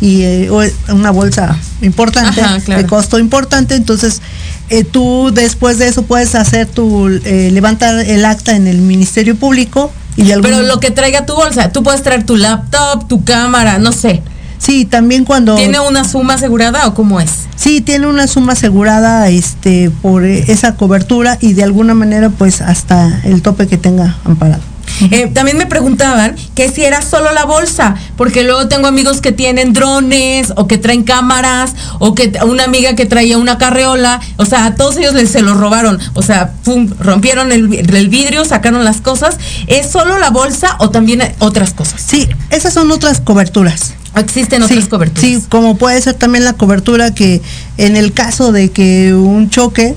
[0.00, 0.50] y eh,
[0.90, 4.20] una bolsa importante, de costo importante, entonces
[4.68, 9.36] eh, tú después de eso puedes hacer tu, eh, levantar el acta en el Ministerio
[9.36, 9.90] Público.
[10.16, 13.92] Y Pero lo que traiga tu bolsa, tú puedes traer tu laptop, tu cámara, no
[13.92, 14.22] sé.
[14.58, 15.54] Sí, también cuando...
[15.54, 17.46] ¿Tiene una suma asegurada o cómo es?
[17.56, 23.20] Sí, tiene una suma asegurada este, por esa cobertura y de alguna manera pues hasta
[23.24, 24.62] el tope que tenga amparado.
[25.10, 29.32] Eh, también me preguntaban que si era solo la bolsa, porque luego tengo amigos que
[29.32, 34.44] tienen drones o que traen cámaras o que una amiga que traía una carreola, o
[34.44, 36.52] sea, a todos ellos les, se lo robaron, o sea,
[36.98, 37.68] rompieron el,
[38.08, 39.38] vidrio, sacaron las cosas.
[39.66, 42.02] ¿Es solo la bolsa o también otras cosas?
[42.04, 43.94] Sí, esas son otras coberturas.
[44.16, 45.22] Existen otras coberturas.
[45.22, 47.42] Sí, como puede ser también la cobertura que
[47.76, 49.96] en el caso de que un choque,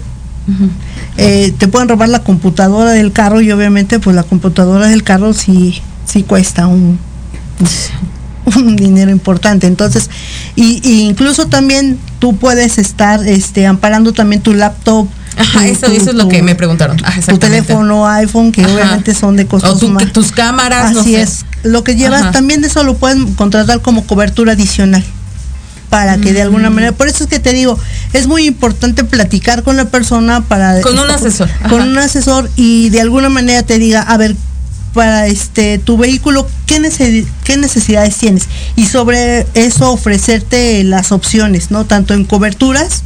[1.18, 5.34] eh, te pueden robar la computadora del carro y obviamente pues la computadora del carro
[5.34, 7.00] sí, sí cuesta un,
[8.56, 9.68] un dinero importante.
[9.68, 10.10] Entonces,
[10.56, 15.08] y, incluso también tú puedes estar este, amparando también tu laptop.
[15.38, 16.98] Ajá, eso, eso es lo que me preguntaron.
[17.28, 20.96] tu teléfono, iPhone, que obviamente son de costos o tus cámaras.
[20.96, 21.46] Así es.
[21.64, 25.04] Lo que llevas, también de eso lo pueden contratar como cobertura adicional
[25.92, 27.78] para que de alguna manera, por eso es que te digo,
[28.14, 30.80] es muy importante platicar con la persona para...
[30.80, 31.50] Con un asesor.
[31.70, 34.38] Con un asesor y de alguna manera te diga, a ver,
[34.94, 41.86] para este tu vehículo ¿qué, qué necesidades tienes y sobre eso ofrecerte las opciones no
[41.86, 43.04] tanto en coberturas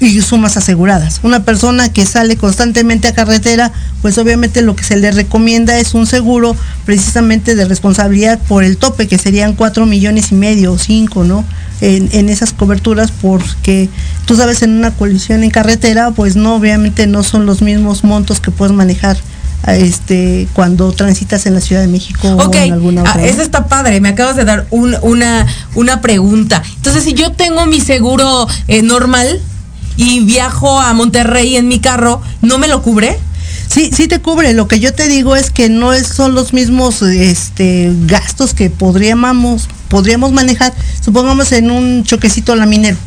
[0.00, 1.20] y sumas aseguradas.
[1.22, 5.94] Una persona que sale constantemente a carretera pues obviamente lo que se le recomienda es
[5.94, 10.78] un seguro precisamente de responsabilidad por el tope, que serían cuatro millones y medio o
[10.78, 11.44] cinco, ¿no?
[11.80, 13.88] En, esas coberturas porque
[14.24, 18.38] tú sabes en una colisión en carretera pues no obviamente no son los mismos montos
[18.38, 19.16] que puedes manejar
[19.66, 23.14] este cuando transitas en la Ciudad de México o en alguna otra.
[23.16, 26.62] Ah, eso está padre, me acabas de dar una, una pregunta.
[26.76, 29.40] Entonces, si yo tengo mi seguro eh, normal
[29.96, 33.18] y viajo a Monterrey en mi carro, ¿no me lo cubre?
[33.68, 34.52] Sí, sí te cubre.
[34.52, 39.68] Lo que yo te digo es que no son los mismos este, gastos que podríamos,
[39.88, 42.98] podríamos manejar, supongamos en un choquecito laminero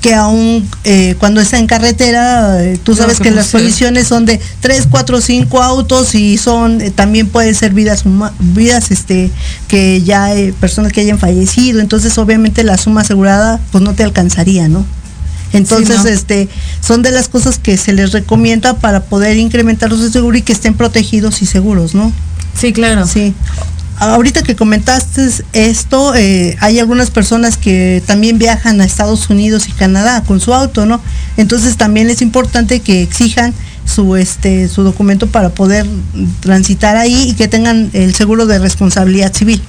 [0.00, 4.40] que aún eh, cuando está en carretera, eh, tú sabes que, las colisiones son de
[4.60, 8.04] 3, 4, 5 autos y son, eh, también pueden ser vidas,
[8.38, 9.30] vidas este,
[9.66, 14.68] que ya personas que hayan fallecido, entonces obviamente la suma asegurada pues no te alcanzaría,
[14.68, 14.84] ¿no?
[15.52, 16.48] Entonces, este,
[16.80, 20.52] son de las cosas que se les recomienda para poder incrementar los seguros y que
[20.52, 22.12] estén protegidos y seguros, ¿no?
[22.56, 23.04] Sí, claro.
[23.04, 23.34] Sí
[24.00, 29.72] ahorita que comentaste esto, eh, hay algunas personas que también viajan a Estados Unidos y
[29.72, 31.00] Canadá con su auto, ¿no?
[31.36, 35.86] Entonces también es importante que exijan su este su documento para poder
[36.40, 39.62] transitar ahí y que tengan el seguro de responsabilidad civil.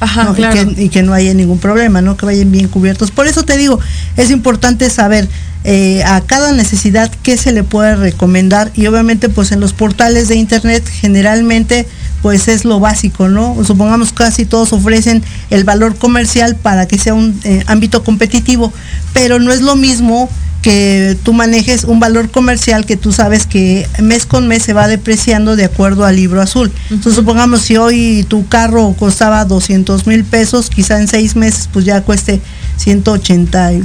[0.00, 0.70] Ajá, claro.
[0.76, 2.16] y, que, no haya ningún problema, ¿no?
[2.16, 3.10] Que vayan bien cubiertos.
[3.10, 3.80] Por eso te digo,
[4.16, 5.28] es importante saber
[5.64, 10.28] eh, a cada necesidad qué se le puede recomendar y obviamente pues en los portales
[10.28, 11.86] de internet generalmente
[12.22, 13.56] pues es lo básico, ¿no?
[13.64, 18.72] Supongamos casi todos ofrecen el valor comercial para que sea un eh, ámbito competitivo,
[19.12, 20.28] pero no es lo mismo
[20.62, 24.88] que tú manejes un valor comercial que tú sabes que mes con mes se va
[24.88, 26.72] depreciando de acuerdo al libro azul.
[26.90, 31.84] Entonces supongamos si hoy tu carro costaba 200 mil pesos, quizá en seis meses pues
[31.84, 32.40] ya cueste
[32.76, 33.82] 180 y,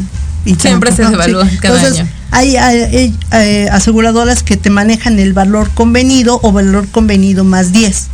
[0.60, 6.38] Siempre se devalúa cada Entonces, Hay, hay, eh, aseguradoras que te manejan el valor convenido
[6.44, 8.08] o valor convenido más 10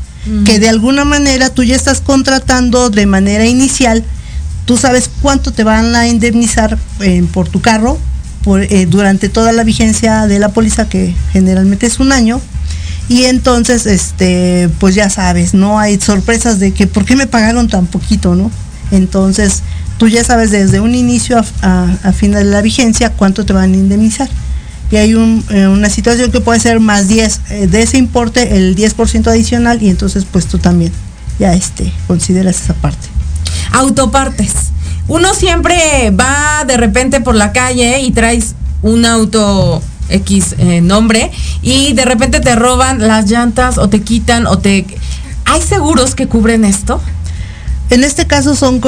[0.45, 4.03] que de alguna manera tú ya estás contratando de manera inicial,
[4.65, 7.97] tú sabes cuánto te van a indemnizar eh, por tu carro
[8.43, 12.41] por, eh, durante toda la vigencia de la póliza, que generalmente es un año.
[13.07, 17.67] Y entonces, este, pues ya sabes, no hay sorpresas de que por qué me pagaron
[17.67, 18.51] tan poquito, ¿no?
[18.91, 19.63] Entonces,
[19.97, 23.73] tú ya sabes desde un inicio a, a final de la vigencia cuánto te van
[23.73, 24.29] a indemnizar
[24.91, 28.75] y hay eh, una situación que puede ser más 10 eh, de ese importe, el
[28.75, 30.91] 10% adicional y entonces pues tú también
[31.37, 33.07] ya este, consideras esa parte.
[33.71, 34.53] Autopartes.
[35.07, 41.31] Uno siempre va de repente por la calle y traes un auto X eh, nombre
[41.61, 44.85] y de repente te roban las llantas o te quitan o te...
[45.45, 47.01] ¿Hay seguros que cubren esto?
[47.89, 48.81] En este caso son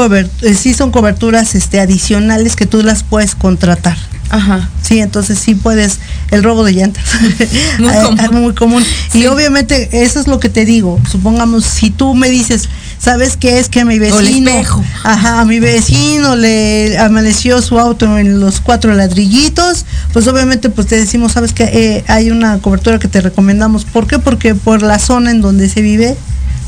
[0.56, 3.98] sí son coberturas este, adicionales que tú las puedes contratar.
[4.32, 4.70] Ajá.
[4.82, 6.00] Sí, entonces sí puedes,
[6.32, 7.04] el robo de llantas.
[7.80, 8.42] Muy común.
[8.42, 8.86] muy común.
[9.14, 11.00] Y obviamente eso es lo que te digo.
[11.10, 14.52] Supongamos, si tú me dices, ¿sabes qué es que mi vecino?
[15.04, 20.88] Ajá, a mi vecino le amaneció su auto en los cuatro ladrillitos, pues obviamente pues
[20.88, 23.84] te decimos, ¿sabes que eh, hay una cobertura que te recomendamos.
[23.84, 24.18] ¿Por qué?
[24.18, 26.16] Porque por la zona en donde se vive,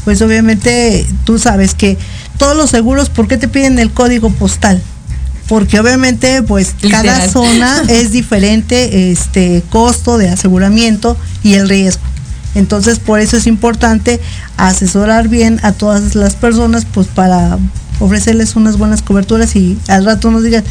[0.04, 1.98] pues obviamente tú sabes que
[2.38, 4.82] todos los seguros, ¿por qué te piden el código postal?
[5.54, 12.02] Porque obviamente pues cada zona es diferente este costo de aseguramiento y el riesgo.
[12.56, 14.20] Entonces por eso es importante
[14.58, 17.60] asesorar bien a todas las personas pues para
[18.00, 20.64] ofrecerles unas buenas coberturas y al rato nos digan,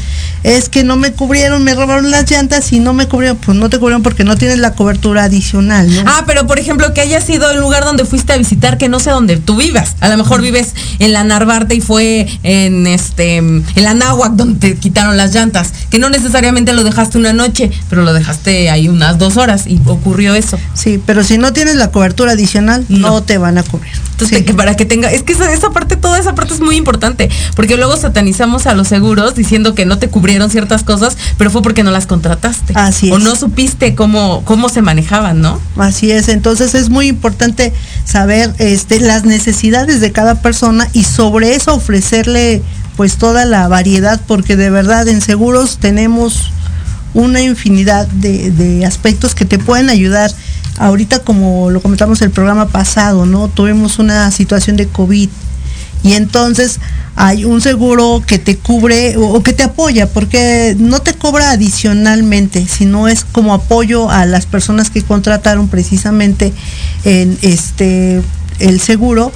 [0.43, 3.71] es que no me cubrieron, me robaron las llantas y no me cubrieron, pues no
[3.71, 6.03] te cubrieron porque no tienes la cobertura adicional, ¿no?
[6.07, 9.01] Ah, pero por ejemplo, que haya sido el lugar donde fuiste a visitar, que no
[9.01, 9.97] sé dónde tú vivas.
[10.01, 14.59] A lo mejor vives en la Narvarte y fue en este en la Náhuac donde
[14.59, 18.89] te quitaron las llantas, que no necesariamente lo dejaste una noche, pero lo dejaste ahí
[18.89, 20.59] unas dos horas y ocurrió eso.
[20.75, 23.93] Sí, pero si no tienes la cobertura adicional, no, te van a cubrir.
[24.13, 27.12] Entonces, que para que tenga, es que esa parte, toda esa parte es muy importante
[27.55, 31.63] porque luego satanizamos a los seguros diciendo que no te cubrieron ciertas cosas, pero fue
[31.63, 32.73] porque no las contrataste.
[32.77, 33.13] Así es.
[33.13, 35.61] O no supiste cómo, cómo se manejaban, ¿no?
[35.77, 37.73] Así es, entonces es muy importante
[38.05, 42.63] saber este, las necesidades de cada persona y sobre eso ofrecerle
[42.97, 46.51] pues toda la variedad, porque de verdad en seguros tenemos
[47.15, 50.31] una infinidad de, de, aspectos que te pueden ayudar.
[50.79, 53.49] Ahorita, como lo comentamos el programa pasado, ¿no?
[53.49, 55.29] Tuvimos una situación de COVID
[56.03, 56.81] y entonces
[57.15, 62.67] hay un seguro que te cubre o, que te apoya, porque no te cobra adicionalmente,
[62.67, 66.53] sino es como apoyo a las personas que contrataron precisamente
[67.05, 68.23] en este
[68.59, 69.33] el seguro,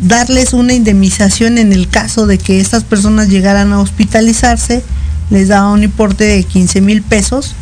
[0.00, 4.82] darles una indemnización en el caso de que estas personas llegaran a hospitalizarse,
[5.30, 7.54] les da un importe de 15 mil pesos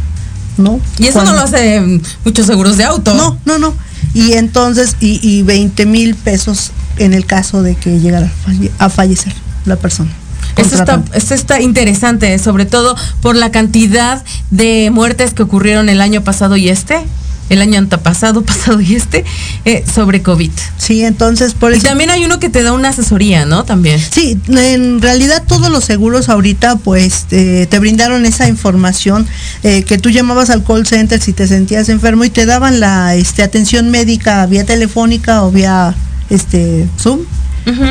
[0.59, 0.81] ¿no?
[0.99, 3.15] Y eso no lo hace muchos seguros de auto.
[3.15, 3.75] No, no, no.
[4.15, 8.71] Y entonces, y, y 20 mil pesos en el caso de que llegara a falle-
[8.79, 9.33] a fallecer
[9.67, 10.11] la persona.
[10.57, 16.01] Esto está, esto está interesante, sobre todo por la cantidad de muertes que ocurrieron el
[16.01, 17.05] año pasado y este,
[17.49, 19.25] el año antepasado, pasado y este,
[19.65, 20.51] eh, sobre COVID.
[20.79, 21.87] Sí, entonces por Y eso.
[21.87, 23.65] también hay uno que te da una asesoría, ¿no?
[23.65, 23.99] También.
[24.01, 29.27] Sí, en realidad todos los seguros ahorita pues eh, te brindaron esa información
[29.63, 33.15] eh, que tú llamabas al call center si te sentías enfermo y te daban la
[33.15, 35.95] este, atención médica vía telefónica o vía
[36.31, 37.21] este Zoom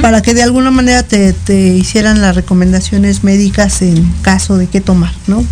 [0.02, 4.80] para que de alguna manera te, te hicieran las recomendaciones médicas en caso de qué
[4.80, 5.44] tomar, ¿no?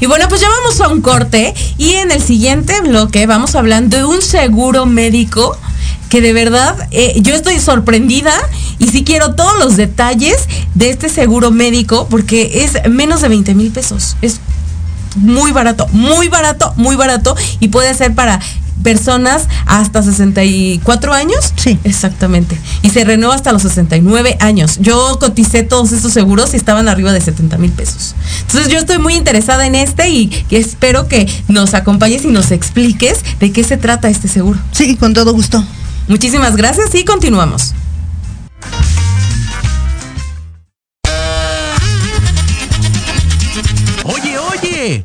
[0.00, 3.96] Y bueno, pues ya vamos a un corte y en el siguiente bloque vamos hablando
[3.96, 5.56] de un seguro médico
[6.08, 8.32] que de verdad eh, yo estoy sorprendida
[8.78, 13.54] y sí quiero todos los detalles de este seguro médico porque es menos de 20
[13.54, 14.16] mil pesos.
[14.22, 14.40] Es
[15.16, 18.40] muy barato, muy barato, muy barato y puede ser para
[18.82, 21.52] personas hasta 64 años.
[21.56, 21.78] Sí.
[21.84, 22.58] Exactamente.
[22.82, 24.78] Y se renueva hasta los 69 años.
[24.80, 28.14] Yo coticé todos estos seguros y estaban arriba de 70 mil pesos.
[28.42, 33.24] Entonces yo estoy muy interesada en este y, espero que nos acompañes y nos expliques
[33.40, 34.58] de qué se trata este seguro.
[34.72, 35.64] Sí, con todo gusto.
[36.08, 37.74] Muchísimas gracias y continuamos.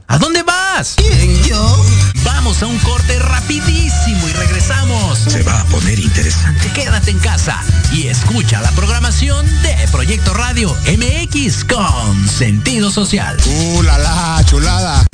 [0.07, 0.95] ¿A dónde vas?
[0.97, 1.85] ¿Quién, yo?
[2.25, 5.19] Vamos a un corte rapidísimo y regresamos.
[5.19, 6.69] Se va a poner interesante.
[6.73, 7.63] Quédate en casa
[7.93, 13.37] y escucha la programación de Proyecto Radio MX con sentido social.
[13.45, 15.05] ¡Uh, la, la, chulada!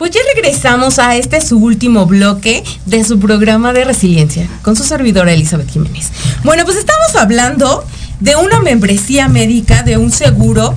[0.00, 4.82] Pues ya regresamos a este su último bloque de su programa de resiliencia con su
[4.82, 6.08] servidora Elizabeth Jiménez.
[6.42, 7.84] Bueno, pues estamos hablando
[8.18, 10.74] de una membresía médica, de un seguro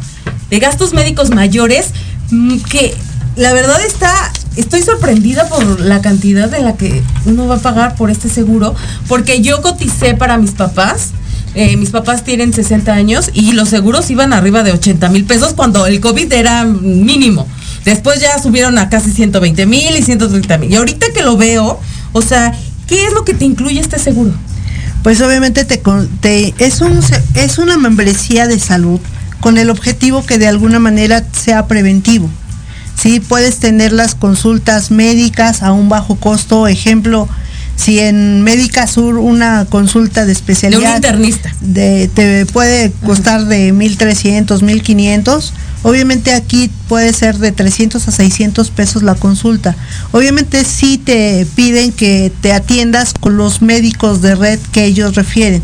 [0.49, 1.91] de gastos médicos mayores
[2.31, 2.93] mm, que
[3.37, 4.11] la verdad está
[4.57, 8.75] estoy sorprendida por la cantidad de la que uno va a pagar por este seguro,
[9.07, 11.11] porque yo coticé para mis papás.
[11.55, 15.53] Eh, mis papás tienen 60 años y los seguros iban arriba de 80 mil pesos
[15.53, 17.47] cuando el COVID era mínimo.
[17.85, 20.71] Después ya subieron a casi 120 mil y 130 mil.
[20.71, 21.79] Y ahorita que lo veo,
[22.13, 22.53] o sea,
[22.87, 24.31] ¿qué es lo que te incluye este seguro?
[25.03, 25.81] Pues obviamente te,
[26.21, 26.99] te es, un,
[27.33, 28.99] es una membresía de salud
[29.41, 32.29] con el objetivo que de alguna manera sea preventivo.
[32.95, 37.27] Sí, puedes tener las consultas médicas a un bajo costo, ejemplo,
[37.75, 43.45] si en Médica Sur una consulta de especialidad de un internista de, te puede costar
[43.45, 45.53] de 1300, 1500,
[45.83, 49.75] obviamente aquí puede ser de 300 a 600 pesos la consulta.
[50.11, 55.61] Obviamente sí te piden que te atiendas con los médicos de red que ellos refieren.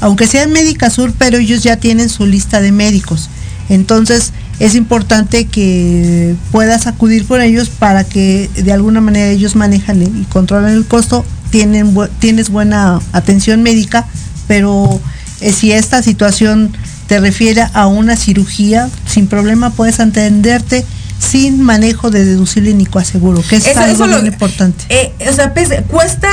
[0.00, 3.28] Aunque sean Médica Sur, pero ellos ya tienen su lista de médicos.
[3.68, 10.02] Entonces, es importante que puedas acudir con ellos para que de alguna manera ellos manejan
[10.02, 14.06] y controlan el costo tienen, tienes buena atención médica,
[14.48, 15.00] pero
[15.40, 16.72] eh, si esta situación
[17.06, 20.84] te refiere a una cirugía, sin problema puedes atenderte
[21.18, 24.84] sin manejo de deducible ni coaseguro, que es algo muy importante.
[24.88, 26.30] Eh, o sea, pues, cuesta,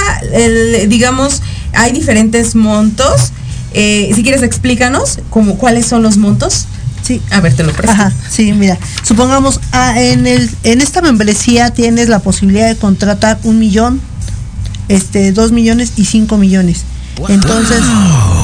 [0.88, 1.42] digamos,
[1.74, 3.32] hay diferentes montos.
[3.74, 6.66] Eh, si quieres, explícanos como, cuáles son los montos.
[7.04, 7.22] Sí.
[7.30, 8.02] A ver, te lo presento.
[8.02, 8.78] Ajá, sí, mira.
[9.04, 14.02] Supongamos, ah, en, el, en esta membresía tienes la posibilidad de contratar un millón
[14.90, 16.84] este, 2 millones y 5 millones.
[17.28, 17.82] Entonces,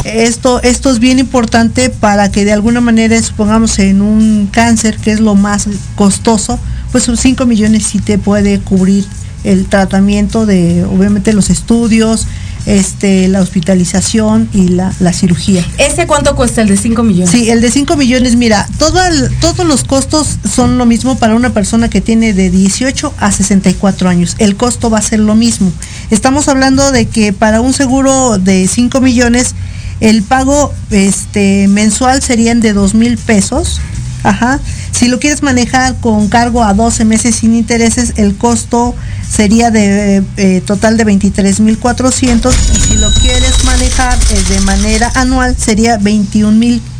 [0.05, 5.11] esto, esto es bien importante para que de alguna manera, supongamos en un cáncer, que
[5.11, 6.59] es lo más costoso,
[6.91, 9.05] pues 5 millones sí te puede cubrir
[9.43, 12.27] el tratamiento de, obviamente, los estudios,
[12.65, 15.65] este, la hospitalización y la, cirugía.
[15.77, 17.29] ¿Ese cuánto cuesta el de 5 millones?
[17.29, 18.99] Sí, el de 5 millones, mira, todo
[19.39, 24.09] todos los costos son lo mismo para una persona que tiene de 18 a 64
[24.09, 24.35] años.
[24.39, 25.71] El costo va a ser lo mismo.
[26.09, 29.53] Estamos hablando de que para un seguro de 5 millones,
[29.99, 33.79] el pago este, mensual serían de 2 mil pesos.
[34.23, 34.59] Ajá.
[34.91, 38.95] Si lo quieres manejar con cargo a 12 meses sin intereses, el costo
[39.29, 45.55] sería de eh, total de 23.400 y si lo quieres manejar eh, de manera anual
[45.57, 45.97] sería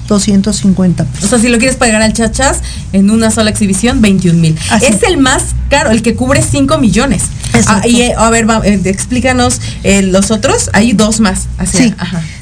[0.08, 2.62] 21.250 O sea, si lo quieres pagar al chachas
[2.94, 4.58] en una sola exhibición, 21 mil.
[4.82, 7.24] Es el más caro, el que cubre 5 millones.
[7.68, 8.48] Ah, y eh, a ver,
[8.86, 10.70] explícanos los otros.
[10.74, 11.48] Hay dos más.
[11.66, 11.94] sí.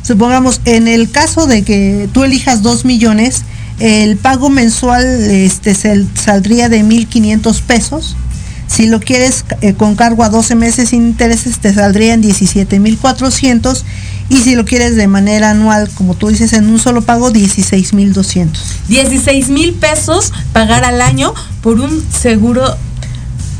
[0.01, 3.43] Supongamos, en el caso de que tú elijas 2 millones,
[3.79, 8.15] el pago mensual este, saldría de 1.500 pesos
[8.73, 13.83] si lo quieres eh, con cargo a 12 meses sin intereses, te saldrían 17.400
[14.29, 18.47] y si lo quieres de manera anual, como tú dices, en un solo pago, 16.200.
[18.87, 22.63] 16 mil pesos pagar al año por un seguro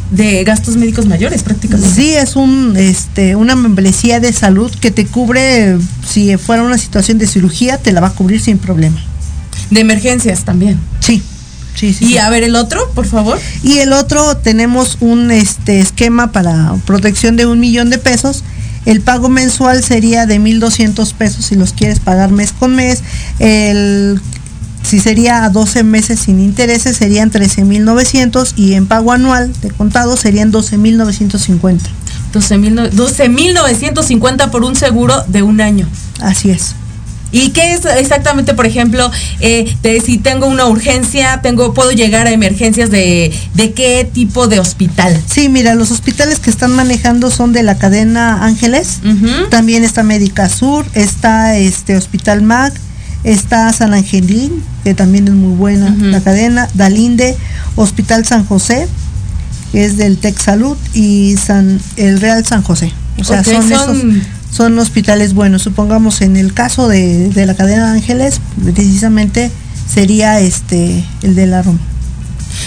[0.09, 1.93] de gastos médicos mayores prácticamente.
[1.93, 7.20] Sí, es un, este, una membresía de salud que te cubre, si fuera una situación
[7.20, 8.99] de cirugía, te la va a cubrir sin problema.
[9.70, 10.80] De emergencias también.
[11.01, 11.22] Sí
[11.82, 13.39] y a ver el otro, por favor.
[13.63, 18.43] Y el otro tenemos un este esquema para protección de un millón de pesos.
[18.86, 23.01] El pago mensual sería de 1.200 pesos si los quieres pagar mes con mes.
[23.39, 24.21] El,
[24.84, 30.17] si sería a 12 meses sin intereses serían 13.900 y en pago anual de contado
[30.17, 31.80] serían 12.950.
[32.34, 35.88] 12.950 por un seguro de un año.
[36.19, 36.76] Así es.
[37.34, 39.75] ¿Y qué es exactamente, por ejemplo, eh,
[40.05, 45.19] si tengo una urgencia, tengo, puedo llegar a emergencias de, de qué tipo de hospital?
[45.25, 48.99] Sí, mira, los hospitales que están manejando son de la cadena Ángeles,
[49.49, 52.73] también está Médica Sur, está este Hospital MAC,
[53.23, 57.36] está San Angelín, que también es muy buena la cadena, Dalinde,
[57.75, 58.88] Hospital San José,
[59.71, 62.93] que es del Tech Salud, y San, el Real San José.
[63.17, 63.97] O sea, son, esos
[64.53, 65.63] son hospitales buenos.
[65.63, 69.51] Supongamos en el caso de, la cadena de Ángeles, precisamente
[69.91, 71.79] sería este el de la Roma.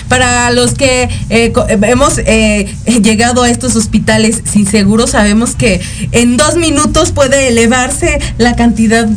[0.09, 5.81] Para los que eh, eh, hemos eh, llegado a estos hospitales sin seguro, sabemos que
[6.11, 9.09] en dos minutos puede elevarse la cantidad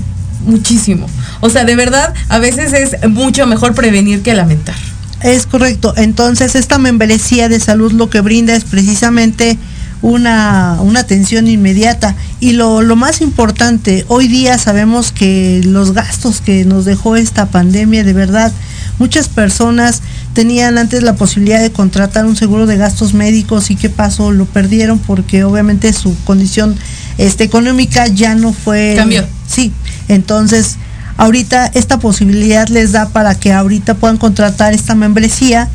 [0.46, 1.08] muchísimo.
[1.42, 4.76] O sea, de verdad, a veces es mucho mejor prevenir que lamentar.
[5.22, 5.94] Es correcto.
[5.98, 9.58] Entonces, esta membresía de salud lo que brinda es precisamente
[10.02, 12.16] una, atención inmediata.
[12.40, 17.48] Y lo, lo, más importante, hoy día sabemos que los gastos que nos dejó esta
[17.48, 18.52] pandemia, de verdad,
[18.98, 20.02] muchas personas
[20.34, 24.46] tenían antes la posibilidad de contratar un seguro de gastos médicos y qué pasó, lo
[24.46, 26.76] perdieron porque obviamente su condición
[27.18, 28.94] este, económica ya no fue...
[28.98, 29.26] Cambió.
[29.48, 29.74] Sí,
[30.08, 30.78] entonces
[31.18, 35.68] ahorita esta posibilidad les da para que ahorita puedan contratar esta membresía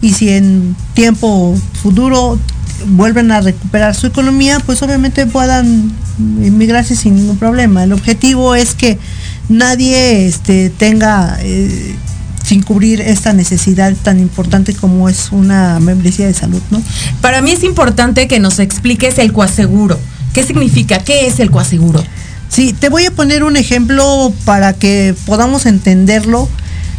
[0.00, 2.38] y si en tiempo futuro
[2.86, 7.84] vuelven a recuperar su economía, pues obviamente puedan inmigrarse sin ningún problema.
[7.84, 8.98] El objetivo es que
[9.48, 11.94] nadie este, tenga eh,
[12.44, 16.82] sin cubrir esta necesidad tan importante como es una membresía de salud, ¿no?
[17.20, 19.98] Para mí es importante que nos expliques el coaseguro.
[20.32, 20.98] ¿Qué significa?
[21.00, 22.02] ¿Qué es el coaseguro?
[22.48, 26.48] Sí, te voy a poner un ejemplo para que podamos entenderlo.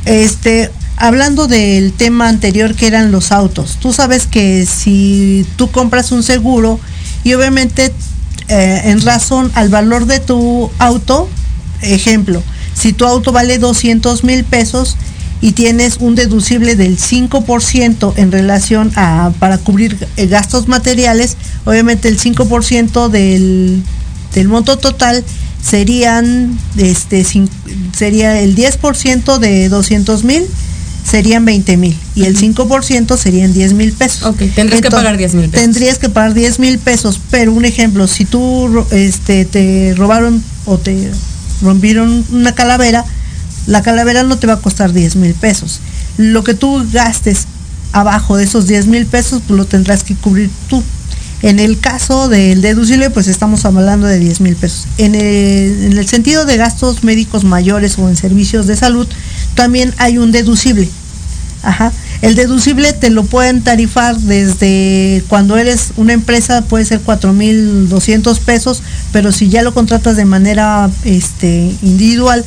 [0.05, 6.11] Este, hablando del tema anterior que eran los autos, tú sabes que si tú compras
[6.11, 6.79] un seguro
[7.23, 7.93] y obviamente
[8.49, 11.29] eh, en razón al valor de tu auto,
[11.81, 12.43] ejemplo,
[12.73, 14.97] si tu auto vale 200 mil pesos
[15.41, 22.09] y tienes un deducible del 5% en relación a para cubrir eh, gastos materiales, obviamente
[22.09, 23.81] el 5% del,
[24.33, 25.23] del monto total
[25.63, 27.25] serían este
[27.95, 30.45] sería el 10% de 200 mil
[31.09, 34.23] serían 20 mil y el 5% serían 10 mil pesos.
[34.23, 35.65] Ok, tendrías que pagar 10 mil pesos.
[35.65, 40.77] Tendrías que pagar 10 mil pesos, pero un ejemplo, si tú este, te robaron o
[40.77, 41.11] te
[41.61, 43.03] rompieron una calavera,
[43.65, 45.79] la calavera no te va a costar 10 mil pesos.
[46.17, 47.47] Lo que tú gastes
[47.91, 50.83] abajo de esos 10 mil pesos, pues lo tendrás que cubrir tú.
[51.41, 54.87] En el caso del deducible, pues estamos hablando de 10 mil pesos.
[54.97, 59.07] En el, en el, sentido de gastos médicos mayores o en servicios de salud,
[59.55, 60.89] también hay un deducible.
[61.61, 61.91] Ajá.
[62.21, 68.81] El deducible te lo pueden tarifar desde cuando eres una empresa, puede ser 4.200 pesos,
[69.11, 72.45] pero si ya lo contratas de manera este, individual,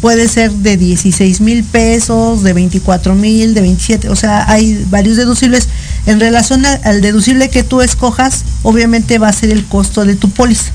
[0.00, 5.16] puede ser de 16 mil pesos, de 24 mil, de 27, o sea, hay varios
[5.16, 5.68] deducibles.
[6.06, 10.30] En relación al deducible que tú escojas, obviamente va a ser el costo de tu
[10.30, 10.72] póliza.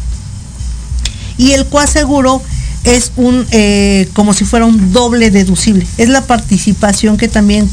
[1.38, 2.42] Y el coaseguro
[2.86, 5.86] es un eh, como si fuera un doble deducible.
[5.98, 7.70] Es la participación que también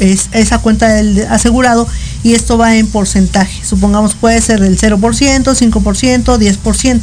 [0.00, 1.86] es esa cuenta del asegurado
[2.22, 3.64] y esto va en porcentaje.
[3.64, 7.00] Supongamos puede ser del 0%, 5%, 10%.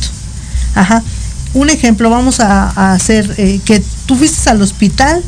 [0.75, 1.03] Ajá.
[1.53, 5.23] Un ejemplo, vamos a, hacer eh, que tú fuiste al hospital,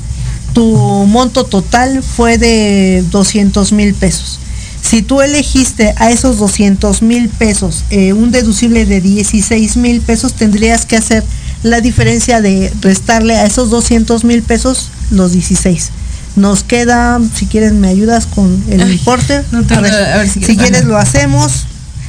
[0.54, 0.76] tu
[1.08, 4.40] monto total fue de 200 mil pesos.
[4.82, 10.34] Si tú elegiste a esos 200 mil pesos eh, un deducible de 16 mil pesos,
[10.34, 11.24] tendrías que hacer
[11.64, 15.90] la diferencia de restarle a esos 200 mil pesos los 16.
[16.36, 19.44] Nos queda, si quieren me ayudas con el importe.
[19.72, 21.66] a ver, si, quieres lo hacemos.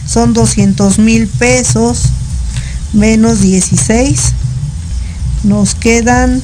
[0.07, 2.05] Son 200 mil pesos
[2.93, 4.21] menos 16.
[5.45, 6.43] Nos quedan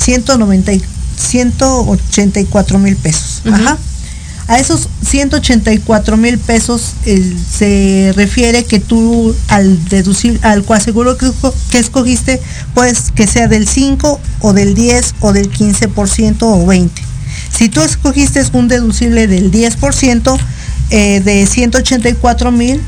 [0.00, 0.72] 190,
[1.16, 3.42] 184 mil pesos.
[3.50, 3.78] Ajá.
[4.48, 11.30] A esos 184 mil pesos se refiere que tú al deducir, al coaseguro que,
[11.70, 12.40] que escogiste,
[12.72, 17.02] pues que sea del 5 o del 10 o del 15% o 20.
[17.50, 20.38] Si tú escogiste un deducible del 10%
[20.90, 22.80] eh, de 184 mil,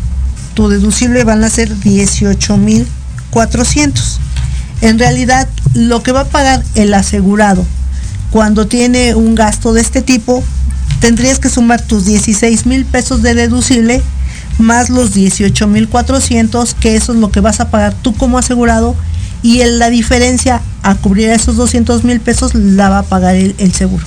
[0.55, 2.87] tu deducible van a ser 18 mil
[3.31, 4.19] 400.
[4.81, 7.67] En realidad, lo que va a pagar el asegurado
[8.31, 10.43] cuando tiene un gasto de este tipo
[11.01, 14.03] tendrías que sumar tus 16 mil pesos de deducible
[14.59, 18.39] más los 18 mil 400, que eso es lo que vas a pagar tú como
[18.39, 18.95] asegurado,
[19.43, 24.05] y la diferencia a cubrir esos 200 mil pesos la va a pagar el, seguro.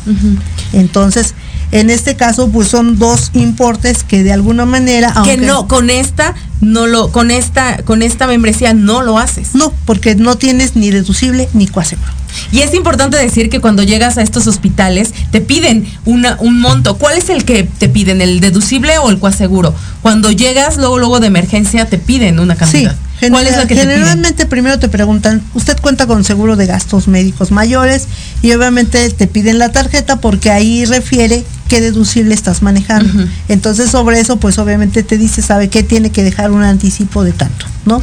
[0.74, 1.34] Entonces,
[1.74, 5.12] en este caso, pues son dos importes que de alguna manera...
[5.26, 9.56] que no, con esta, no lo, con esta, con esta membresía no lo haces.
[9.56, 12.12] No, porque no tienes ni deducible ni coaseguro.
[12.52, 16.96] Y es importante decir que cuando llegas a estos hospitales te piden una, un monto.
[17.00, 18.22] ¿Cuál es el que te piden?
[18.22, 19.74] ¿El deducible o el coaseguro?
[20.04, 22.92] Cuando llegas luego luego de emergencia te piden una cantidad.
[22.92, 22.98] Sí,
[23.30, 27.52] ¿Cuál es la que generalmente primero te preguntan, usted cuenta con seguro de gastos médicos
[27.52, 28.08] mayores
[28.42, 33.26] y obviamente te piden la tarjeta porque ahí refiere qué deducible estás manejando.
[33.48, 37.32] Entonces sobre eso pues obviamente te dice, sabe qué tiene que dejar un anticipo de
[37.32, 38.02] tanto, ¿no?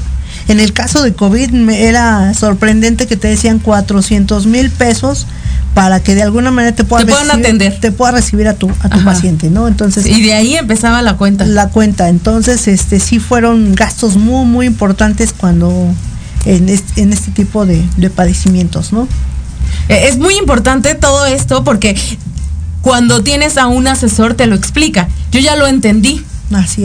[0.49, 5.27] En el caso de COVID me era sorprendente que te decían 400 mil pesos
[5.75, 7.79] para que de alguna manera te puedan, atender.
[7.81, 9.69] Te pueda recibir a tu, a tu paciente, ¿no?
[9.69, 10.07] Entonces.
[10.07, 11.47] Y de ahí empezaba la cuenta.
[11.47, 12.09] La cuenta.
[12.09, 15.73] Entonces, este sí fueron gastos muy, muy importantes cuando
[16.45, 19.07] en este, en este tipo de, de padecimientos, ¿no?
[19.89, 21.97] E, es muy importante todo esto porque
[22.83, 25.09] cuando tienes a un asesor te lo explica.
[25.31, 26.25] Yo ya lo entendí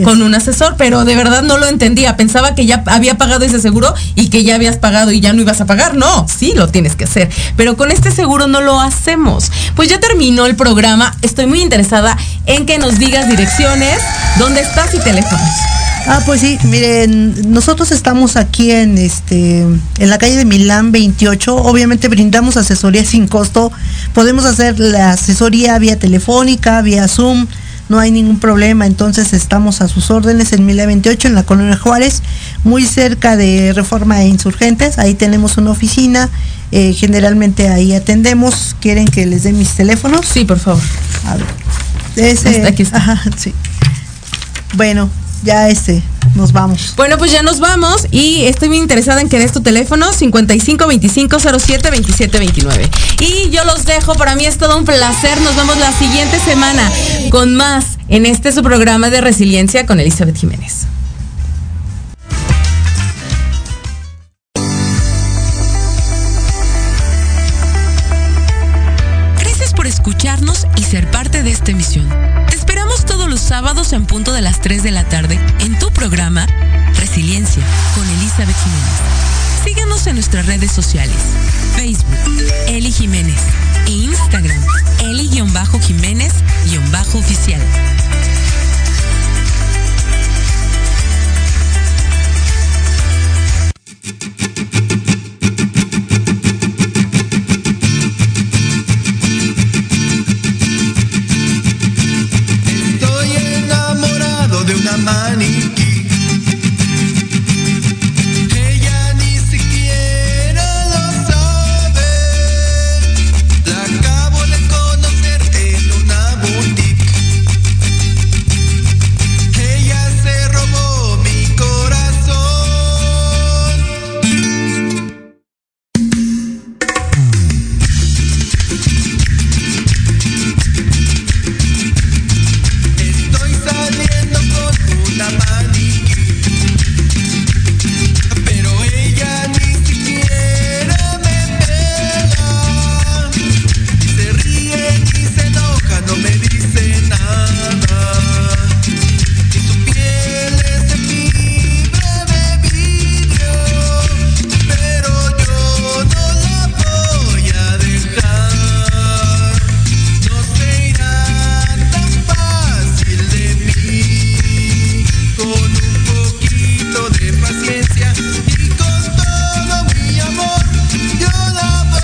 [0.04, 2.16] con un asesor, pero de verdad no lo entendía.
[2.16, 5.42] Pensaba que ya había pagado ese seguro y que ya habías pagado y ya no
[5.42, 5.96] ibas a pagar.
[5.96, 7.30] No, sí lo tienes que hacer.
[7.56, 9.50] Pero con este seguro no lo hacemos.
[9.74, 11.14] Pues ya terminó el programa.
[11.22, 13.98] Estoy muy interesada en que nos digas direcciones,
[14.38, 15.50] dónde estás y teléfonos.
[16.08, 21.56] Ah, pues sí, miren, nosotros estamos aquí en este en la calle de Milán 28.
[21.56, 23.72] Obviamente brindamos asesoría sin costo.
[24.14, 27.48] Podemos hacer la asesoría vía telefónica, vía Zoom,
[27.88, 28.86] no hay ningún problema.
[28.86, 32.22] Entonces estamos a sus órdenes en Milán 28 en la colonia Juárez,
[32.64, 34.98] muy cerca de Reforma e Insurgentes.
[34.98, 36.28] Ahí tenemos una oficina.
[36.72, 38.76] Eh, generalmente ahí atendemos.
[38.80, 40.26] ¿Quieren que les dé mis teléfonos?
[40.26, 40.82] Sí, por favor.
[41.26, 41.46] A ver.
[42.16, 42.96] Ese, Aquí está.
[42.96, 43.54] Ajá, sí.
[44.74, 45.08] Bueno,
[45.42, 46.02] ya este,
[46.34, 46.94] nos vamos.
[46.96, 50.86] Bueno, pues ya nos vamos y estoy muy interesada en que des tu teléfono 55
[50.86, 52.90] 25 07 27 29.
[53.20, 55.40] Y yo los dejo, para mí es todo un placer.
[55.40, 56.90] Nos vemos la siguiente semana
[57.30, 60.86] con más en este su programa de resiliencia con Elizabeth Jiménez.
[69.38, 72.25] Gracias por escucharnos y ser parte de esta emisión.
[73.46, 76.48] Sábados en punto de las 3 de la tarde en tu programa
[76.98, 77.62] Resiliencia
[77.94, 78.90] con Elizabeth Jiménez.
[79.62, 81.14] Síguenos en nuestras redes sociales.
[81.76, 82.18] Facebook,
[82.66, 83.40] Eli Jiménez.
[83.86, 84.60] E Instagram,
[85.00, 87.60] Eli-Jiménez-oficial.